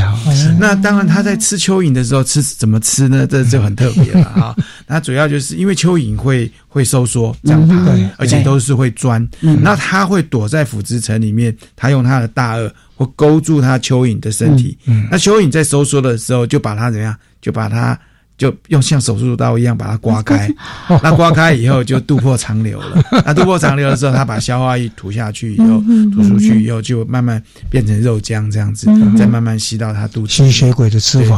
[0.59, 3.27] 那当然，它在吃蚯蚓的时候吃怎么吃呢？
[3.27, 4.57] 这就很特别了 哈。
[4.87, 7.75] 那主要就是因为蚯蚓会会收缩这样爬，
[8.17, 9.29] 而且都是会钻。
[9.41, 14.79] 那它会躲在腐殖层里面，它用它的大颚或勾住它蚯蚓的身体。
[15.11, 17.15] 那蚯蚓在收缩的时候，就把它怎样？
[17.43, 17.99] 就把它。
[18.39, 20.49] 就用像手术刀一样把它刮开，
[21.03, 23.03] 那刮开以后就渡破长流了。
[23.27, 25.83] 那渡破长流的时候，他把消化液吐下去以后，
[26.15, 30.33] 吐出去以后就慢慢变成肉浆这样子，再慢慢吸到他肚子。
[30.33, 31.37] 吸血鬼的吃法，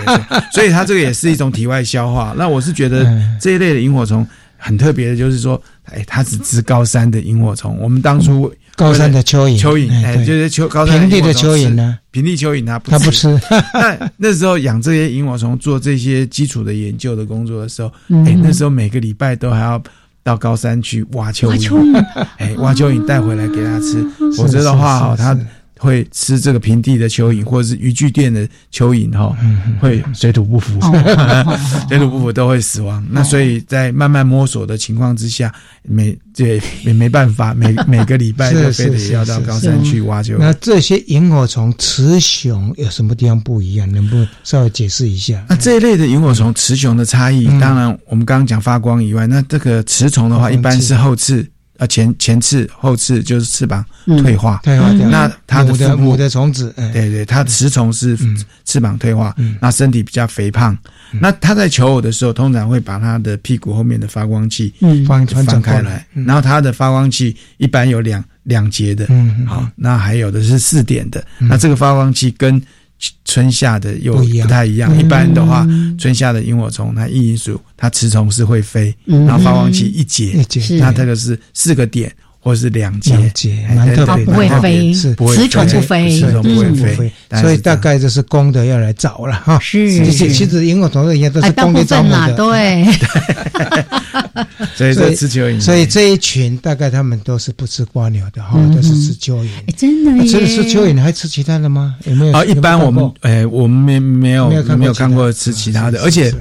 [0.52, 2.34] 所以他这个也是一种体外消化。
[2.36, 3.06] 那我是觉得
[3.40, 4.26] 这一类的萤火虫
[4.58, 7.76] 很特别的，就是说，哎，它只吃高山的萤火虫。
[7.80, 8.52] 我们当初。
[8.74, 11.98] 高山的蚯蚓，蚯蚓，哎，就是蚯高山平地的蚯蚓呢？
[12.10, 13.28] 平地蚯蚓它不它不吃。
[13.74, 17.92] 那那时候养这些萤火虫，做这些基础的研究的工作的时候，
[18.26, 19.82] 哎，那时候每个礼拜都还要
[20.22, 22.04] 到高山去挖蚯蚓，
[22.38, 24.04] 哎，挖蚯蚓带回来给它吃，
[24.36, 25.38] 否则的话，哈，它。
[25.82, 29.36] 会吃这个平地的蚯蚓，或者是渔具店的蚯蚓，哈，
[29.80, 30.78] 会水土不服，
[31.90, 33.04] 水土不服都会死亡。
[33.10, 35.52] 那所以在慢慢摸索的情况之下，
[35.82, 40.38] 每这也没办法，每 每个礼拜都非得要到高山去挖蚯蚓。
[40.38, 43.90] 那这些萤火虫雌雄有什么地方不一样？
[43.90, 45.44] 能不能稍微解释一下？
[45.48, 51.44] 那这一类的萤火虫雌雄的差异，当然我们刚刚讲发光以外，那这个雌虫的话，一般是后翅。
[51.78, 53.84] 啊，前前翅后翅就是翅膀
[54.22, 55.08] 退化，退化掉。
[55.08, 58.16] 那它的母的虫子，对对，它的雌虫是
[58.64, 60.76] 翅膀退化，那身体比较肥胖。
[61.20, 64.72] 那它在求偶的时候，通常会把它的屁股后面的发光器
[65.06, 69.06] 放放开来，然后它的发光器一般有两两节的，
[69.46, 71.24] 好，那还有的是四点的。
[71.38, 72.60] 那这个发光器跟
[73.24, 74.98] 春夏的又不太一样。
[74.98, 75.66] 一般的话，
[75.98, 80.44] 春夏的萤火虫，它一属它雌虫是会飞，然后发光器一节，
[80.78, 83.14] 那这个是四个点或者是两节，
[83.74, 85.14] 蛮特别，不会飞，雌
[85.48, 89.58] 虫不飞，雌虫不会飞，所以大概就是公的要来找了哈。
[89.60, 92.84] 是，其实萤火虫这些都是公的找母的，对。
[94.74, 99.48] 所以这吃蚯蚓，所以这一群大概他们都是不吃瓜牛的哈，都是吃蚯蚓。
[99.76, 100.26] 真的？
[100.26, 101.94] 吃吃蚯蚓，还吃其他的吗？
[102.06, 102.32] 有没有？
[102.32, 106.32] 啊，一般我们哎，我们没没有没有看过吃其他的，而且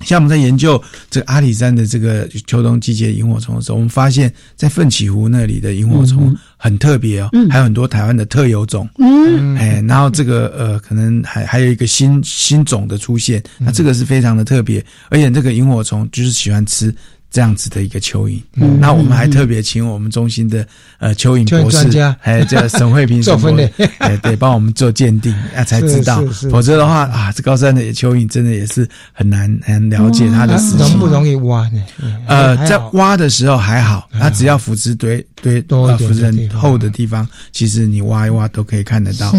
[0.00, 0.80] 像我们在研究
[1.10, 8.88] 这个阿里山的这个秋冬季节萤火虫的时候，我们发现，在奋起湖那里的萤火虫很特别哦，还有很多台湾的特有种。
[8.98, 16.94] 嗯，哎，然后这个呃，可能还还有一个新新种的出现，那这个是非常的特别，而且这个萤火虫就是喜欢吃。
[17.30, 18.40] 这样子的一个蚯蚓，
[18.80, 20.66] 那我们还特别请我们中心的
[20.98, 26.24] 呃蚯蚓博士，还有这个沈慧平 做分类，哎，对，帮我们做鉴定 啊，才知道。
[26.50, 30.88] 否则的话啊，这高山的蚯蚓真的也是很难很了解它的事情。
[30.88, 31.82] 容不容易挖呢？
[32.26, 39.30] 呃，在挖的时候还好，它只要腐殖堆堆多腐殖很厚的地方，其实你挖一挖都可以看得到。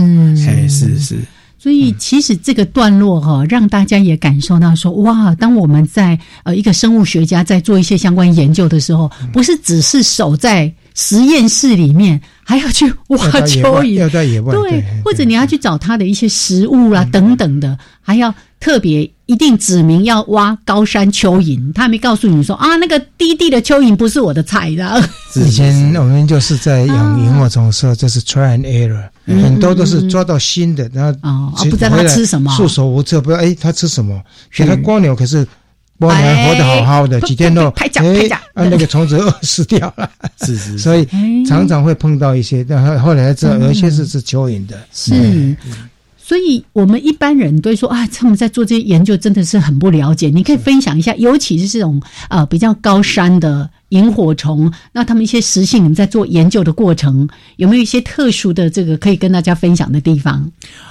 [0.47, 1.17] 哎，是是。
[1.61, 25.09] 所以，其实这个段落哈，让大家也感受到说，哇，当我们在呃一个生物学家在做一些相关研究的时候，不是只是守在实验室里面，还要去挖蚯蚓，要在野外，对，或者你要去找它的一些食物啦等等的，还要特别一定指明要挖高山蚯蚓，他没告诉你说啊，那个低地的蚯蚓不是我的菜的。
[25.45, 34.21] 以前我们就是在养萤火虫的时候，就是 try and error，很多都是抓到新的，然后哦，不知道它吃什么，束手无策，不知道哎它吃什么，
[34.53, 35.47] 给它光牛可是。
[36.01, 37.91] 蜗牛活得好好的，几天后，哎，
[38.53, 40.09] 啊，那个虫子饿死掉了。
[40.41, 41.05] 是是，所以
[41.45, 44.79] 常常会碰到一些，但后后来才知道，有一些是吃蚯蚓的。
[44.93, 45.13] 是，
[46.29, 50.29] 所以我们一般人都说啊，他们在做这些研究真的是很不了解。
[50.29, 51.99] 你可以分享一下，尤其是这种
[52.29, 60.47] 呃比较高山的萤火虫，那他们一些食性，你们在做研究的过程有没有一些特殊的这个可以跟大家分享的地方？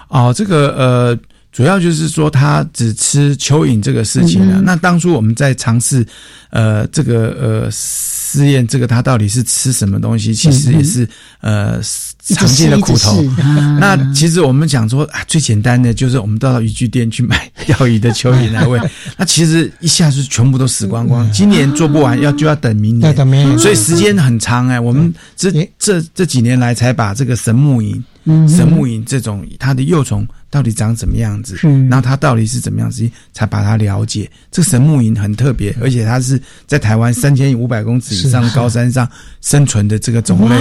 [0.08, 1.18] 哦，这个呃。
[1.50, 4.60] 主要就是说，它只吃蚯蚓这个事情了。
[4.60, 6.06] 那当初我们在尝试，
[6.50, 11.08] 呃，这个呃试验，这个它到底是吃什么东西，其实也是
[11.40, 11.82] 呃
[12.24, 13.22] 常见的苦头。
[13.80, 18.78] 那其实我们讲说啊，最简单的就是我们到渔具店去买钓鱼的蚯蚓来喂。
[19.16, 24.78] 那其实一下子全部都死光光，今年做不完，要就要等明年，所以时间很长哎。
[24.78, 27.80] 我们这这这几年来才把这个神木
[28.26, 28.56] 蝇。
[28.56, 31.56] 神木蝇这种它的幼虫到底长什么样子？
[31.88, 33.08] 然后它到底是怎么样子？
[33.32, 34.30] 才把它了解。
[34.50, 39.08] 这个神木蝇很特别，而且它是在台湾三千五百公尺以上高山上
[39.40, 40.56] 生存的这个种类。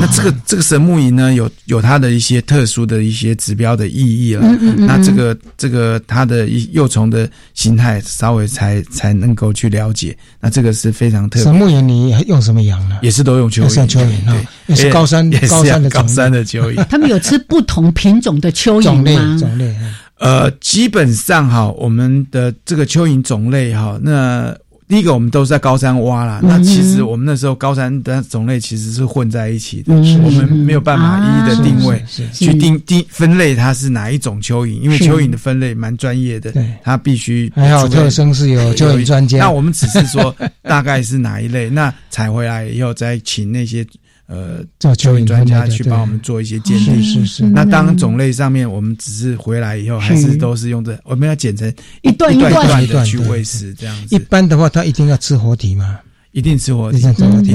[0.00, 4.46] 那这个这个神木蝇呢，有有它的一些特殊的一些指标的意义了。
[4.76, 10.16] 那这个这个它的幼虫的形态稍微才才能够去了解。
[10.40, 11.44] 那这个是非常特别。
[11.44, 12.98] 神木蝇你用什么养呢？
[13.02, 13.88] 也是都用蚯蚓。
[13.88, 14.36] 蚯蚓啊，
[14.66, 16.82] 也是高山高山的高山的蚯蚓。
[16.98, 19.36] 他们有吃不同品种的蚯蚓吗？
[19.38, 19.72] 种类，
[20.18, 24.52] 呃，基本上哈，我们的这个蚯蚓种类哈，那
[24.88, 26.40] 第一个我们都是在高山挖啦。
[26.42, 39.38] 那其实我们那时候高山的种类其实是混在一起的，我们没有办法一一的定位去定定分类它是哪一种蚯蚓，因为蚯蚓的分类蛮专业的，它必须还有特生是有蚯蚓专家。
[39.38, 43.86] 那我们只是说大概是哪一类，那采回来以后再请那些。
[44.28, 47.02] 呃，叫蚯蚓专家去帮我们做一些鉴定。
[47.02, 47.42] 是是是。
[47.44, 51.66] 那当种类上面，我们只是回来以后，还是都是用这，我们要剪成
[52.02, 54.14] 一段一段的去喂食这样子。
[54.14, 55.98] 一般的话，它一定要吃活体吗？
[56.38, 57.52] 一定吃活体，一定吃活体，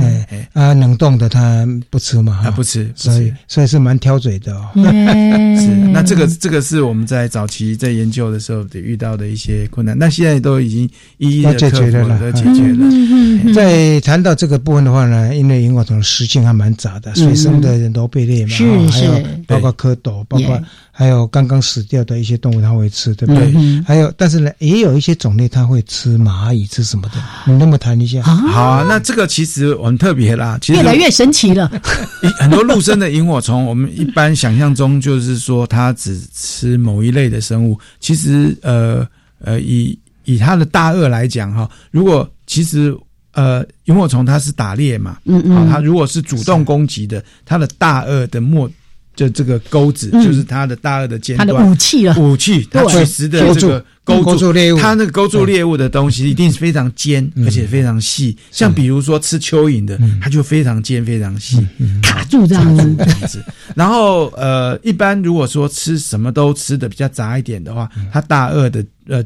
[0.00, 4.68] 哎啊，冷冻的他不吃嘛，它不吃，所以所以是蛮挑嘴的哦。
[5.60, 13.52] 是，那这个这个是我们在早期在研究的时候得遇到的一些困难，那现在都已经一一的解决了，都解决了。
[13.54, 18.56] 在谈到这个部分的话呢，因为萤火虫的食性还蛮杂的，水生的人都被列嘛，
[18.90, 20.58] 还有包括蝌蚪，包括。
[20.94, 23.82] 还有刚刚死掉的一些动物，它会吃，对不对？
[23.86, 27.14] 还有，但是呢，也有一些种类它会吃蚂蚁，吃什么的？
[27.46, 28.22] 你那么谈一下？
[28.22, 31.70] 好啊，那这个其实很特别啦，其实越来越神奇了。
[32.38, 37.80] 很多陆生的萤火虫，我们一般想象中就是说它只吃某一类的生物。
[37.98, 39.08] 其实，呃
[39.42, 42.94] 呃，以以它的大颚来讲哈，如果其实
[43.32, 48.70] 呃萤火虫它是打猎嘛，嗯嗯，它如果是主动攻击的，它的大颚的末。
[49.14, 52.16] 就这个钩子，就是它的大颚的尖端，它的武器了。
[52.18, 58.36] 武器，它取食的这个钩住猎物，它那个钩住猎物的东西一定是非常尖，而且非常细。
[58.50, 61.58] 像比如说吃蚯蚓的，它就非常尖、非常细，
[62.02, 62.94] 卡住这样子。
[62.96, 63.44] 这样子。
[63.76, 69.24] 然后呃，一般如果说吃什么都吃的比较杂一点的话，它大颚的呃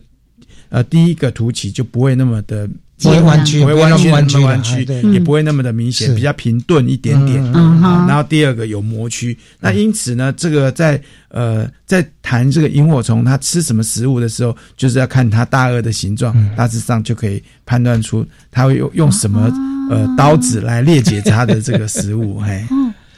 [0.69, 2.69] 呃第一个凸起就不会那么的。
[3.03, 7.43] 不会弯曲，不会弯曲，弯曲，弯曲，也不会那么的明显，比较平钝一点点。
[7.53, 19.53] 然后第二个有磨区，那因此呢，这个在呃在谈这个萤火虫它吃什么食物的时候，就是要看它大颚的形状，大致上就可以判断出它会用用什么
[19.91, 22.65] 呃刀子来裂解它的这个食物，嘿。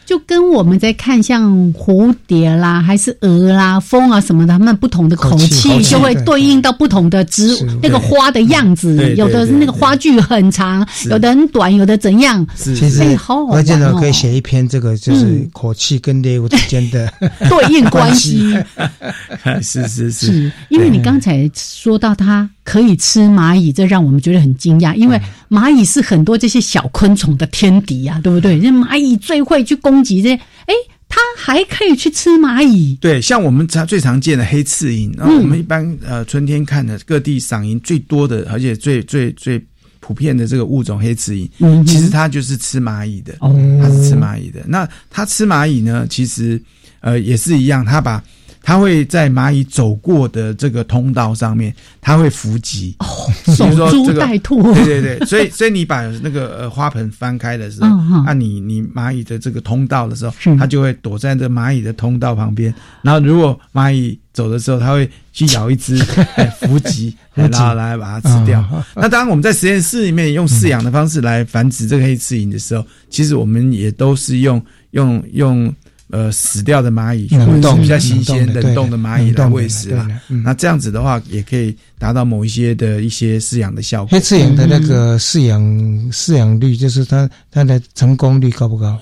[0.09, 9.15] 就跟我们在看像蝴蝶啦，还是蛾啦、蜂啊什么的，它们不同的口气就会对应到不同的植物那个花的样子。
[9.17, 12.47] 有的那个花距很长，有的很短，有的怎样？
[12.57, 13.99] 其实好好玩哦。
[14.01, 17.13] 可以写一篇这个，就是口气跟猎物之间的
[17.51, 18.57] 对应关系。
[19.61, 22.49] 是是是，因为你刚才说到它。
[22.69, 28.61] 可以吃蚂蚁，这让我们觉得很惊讶，因为蚂蚁是很多这些小昆虫的天敌呀，对不对？
[28.61, 30.35] 这蚂蚁最会去攻击这些，
[30.67, 30.75] 哎，
[31.09, 32.95] 它还可以去吃蚂蚁。
[33.01, 39.59] 对，像我们常最常见的黑刺蝇，然后我们一般呃春天看的各地赏蝇最多的，而且最最最
[40.01, 41.49] 普遍的这个物种黑刺蝇，
[41.87, 44.61] 其实它就是吃蚂蚁的，哦它是吃蚂蚁的。
[44.67, 46.61] 那它吃蚂蚁呢，其实
[47.01, 48.23] 呃也是一样，它把
[48.63, 52.95] 它会在蚂蚁走过的这个通道上面，它会伏击。
[52.99, 53.07] 哦，
[53.45, 54.75] 比守株待兔。
[54.75, 57.89] 对对对， 所以所以你把那个呃花盆翻开的时候，
[58.25, 65.99] 那你你蚂蚁的这个通道的时候，它就会躲在这蚂蚁的通道旁边，然后如果蚂蚁走的时候，它会去咬一只
[66.37, 68.61] 哎伏击，然后来把它吃掉。
[68.61, 75.73] 啊那当然我们在实验室里面用饲养的方式来繁殖这个黑翅蝇的时候，其实我们也都是用用用。
[76.11, 79.95] 呃，死掉的蚂蚁，冷或者冻是比较新鲜冷冻的蚂蚁来喂食。
[80.43, 84.09] 那这样子的话，也可以达到某一些的一些饲养的效果。
[84.11, 85.63] 黑刺蝇的那个饲养
[86.11, 88.99] 饲养率，就是它它的成功率高不高？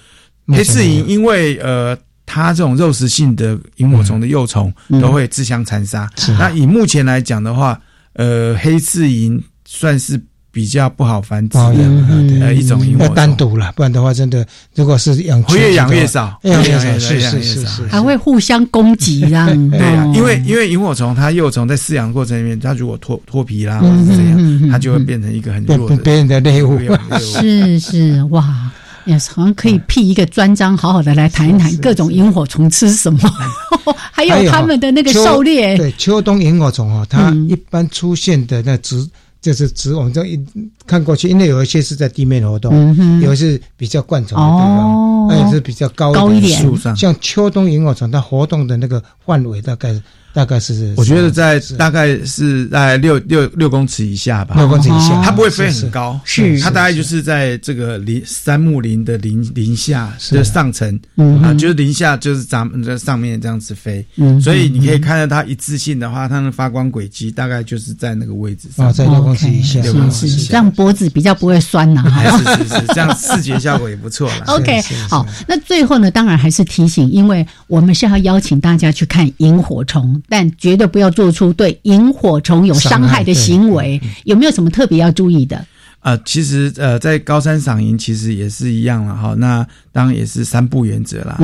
[0.49, 6.11] 黑刺蝇因为呃，它这种肉食性的萤火虫的幼虫嗯都会自相残杀。
[6.17, 7.81] 是那以目前来讲的话，
[8.15, 10.21] 呃，黑刺蝇算是
[10.57, 14.43] 比较不好繁殖嗯呃一种萤火要虫，单独了，不然的话，真的
[14.75, 19.47] 如果是养会越养越少，越养越少，越养越是越养越少是是是，还会互相攻击这样。
[19.69, 26.79] 对啊哦，因为因为萤火虫它幼虫在饲养的过程里面，它如果脱脱皮啦或嗯者是怎样，它就会变成一个很弱的别人的猎物。
[27.21, 28.71] 是是哇。
[29.05, 33.21] 也是好像可以辟一个专章，好好的来谈一谈 各种萤火虫吃什么，
[34.11, 35.77] 还有他们的那个狩猎。
[35.77, 39.09] 对，秋冬萤火虫哦，它嗯一般出现的那植
[39.47, 40.45] 就是指，我们这一
[40.89, 42.75] 看过去，因为有一些是在地面活动，
[43.21, 45.29] 有一些是比较灌丛的地哦。
[45.29, 46.97] 方，那也是比较高的树上。
[46.97, 49.95] 像秋冬萤火虫，它活动的那个范围大概
[50.37, 72.05] 大概是，我觉得在大概是在六六六公尺以下吧，六公尺以下，它不会飞很高，是它大概就是在这个林杉木林的林林下，是就是上层嗯啊，就是林下就是咱们在上面这样子飞，嗯所以你可以看到它一致性的话，它的发光轨迹大概就是在那个位置上啊，，在六公尺以下，六公尺以是是，下这样脖子比较不会酸呐。
[72.15, 74.45] 哎是是是，这样视觉效果也不错了。
[74.53, 84.01] OK，好，那最后呢，当然还是提醒，因为我们是要邀请大家去看萤火虫，但绝对不要做出对萤火虫有伤害的行为。
[84.25, 85.65] 有没有什么特别要注意的？
[86.01, 89.35] 呃，其实呃，在高山赏萤其实也是一样了哈。
[89.37, 91.41] 那当然也是三不原则啦，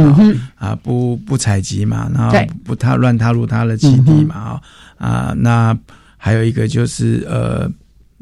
[0.54, 4.62] 啊，不不采集嘛，然后不踏乱踏入它的基地嘛，哈、
[4.98, 5.76] 啊，那
[6.16, 7.68] 还有一个就是呃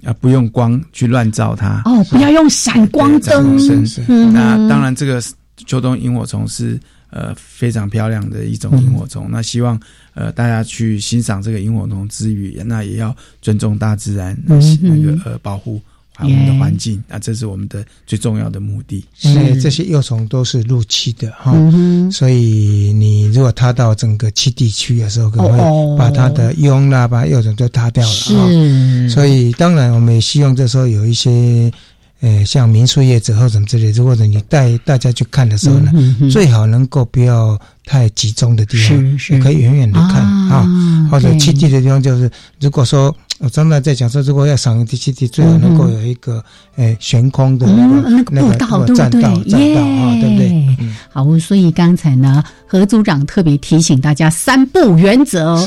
[0.03, 1.83] 啊，不用光去乱照它。
[1.85, 4.33] 哦，不要用闪光灯对闪光灯。
[4.33, 5.23] 嗯那当然，这个
[5.67, 6.81] 秋冬萤火虫是
[7.11, 9.29] 呃非常漂亮的一种萤火虫。
[9.31, 9.81] 那希望
[10.15, 15.81] 呃大家去欣赏这个萤火虫之余，那也要尊重大自然，那、嗯那个呃保护
[16.19, 17.03] 我们的环境。
[17.09, 19.03] 那，这是我们的最重要的目的。
[19.23, 28.49] 因为这些幼虫都是入栖的哈，嗯所以你如果踏到整个栖地区的时候，可能哦会把它的蛹啦、把幼虫都踏掉了哈。
[28.51, 31.73] 是，所以当然，我们也希望这时候有一些，
[32.21, 46.45] 呃，像民宿业者或什么之类的，或者你带大家去看的时候呢，嗯哼最好能够不要太集中的地方，可以远远的看啊啊，或者对栖地的地方，就是如果说我刚才在讲说，如果要赏一地栖地，最好能够有一个，
[46.77, 48.97] 诶，悬空的那嗯，个那个步道对不对？
[48.97, 50.67] 栈道，栈道啊，对不对？
[51.11, 55.67] 好，所以刚才呢，何组长特别提醒大家三不原则。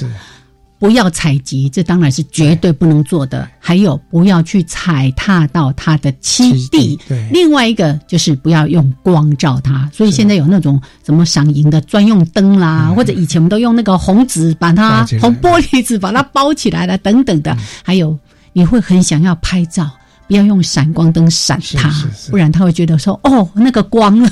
[0.84, 3.48] 是不要采集，这当然是绝对不能做的。
[3.58, 7.00] 还有，不要去踩踏到它的栖栖地地。
[7.08, 9.90] 对另外一个就是不要用光照它。
[9.94, 17.56] 所以现在有那种什么赏萤的专用灯啦，或者以前我们都用那个红纸把它红玻璃纸把它包起来了，等等的。
[17.82, 18.20] 还有，
[18.52, 19.90] 你会很想要拍照，
[20.28, 24.30] 不要用闪光灯闪它，是是是不然他会觉得说哦，那个光了。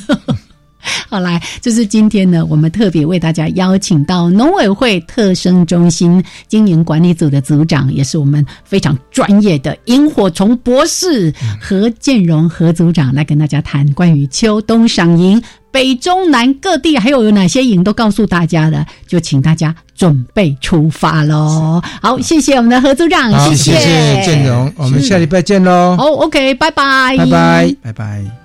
[1.09, 15.41] 好，来，这是今天呢，我们特别为大家邀请到农委会特生中心经营管理组的组长，也是我们非常专业的萤火虫博士何建荣何组长来跟大家谈关于秋冬赏萤。
[15.71, 21.81] 北中南各地还有有哪些营都告诉大家了，就请大家准备出发喽。
[22.01, 25.95] 好，谢谢我们的何组长，谢谢建荣，我们下礼拜见喽。
[25.97, 27.75] 好，OK，拜拜，拜拜。
[27.81, 28.40] 拜拜。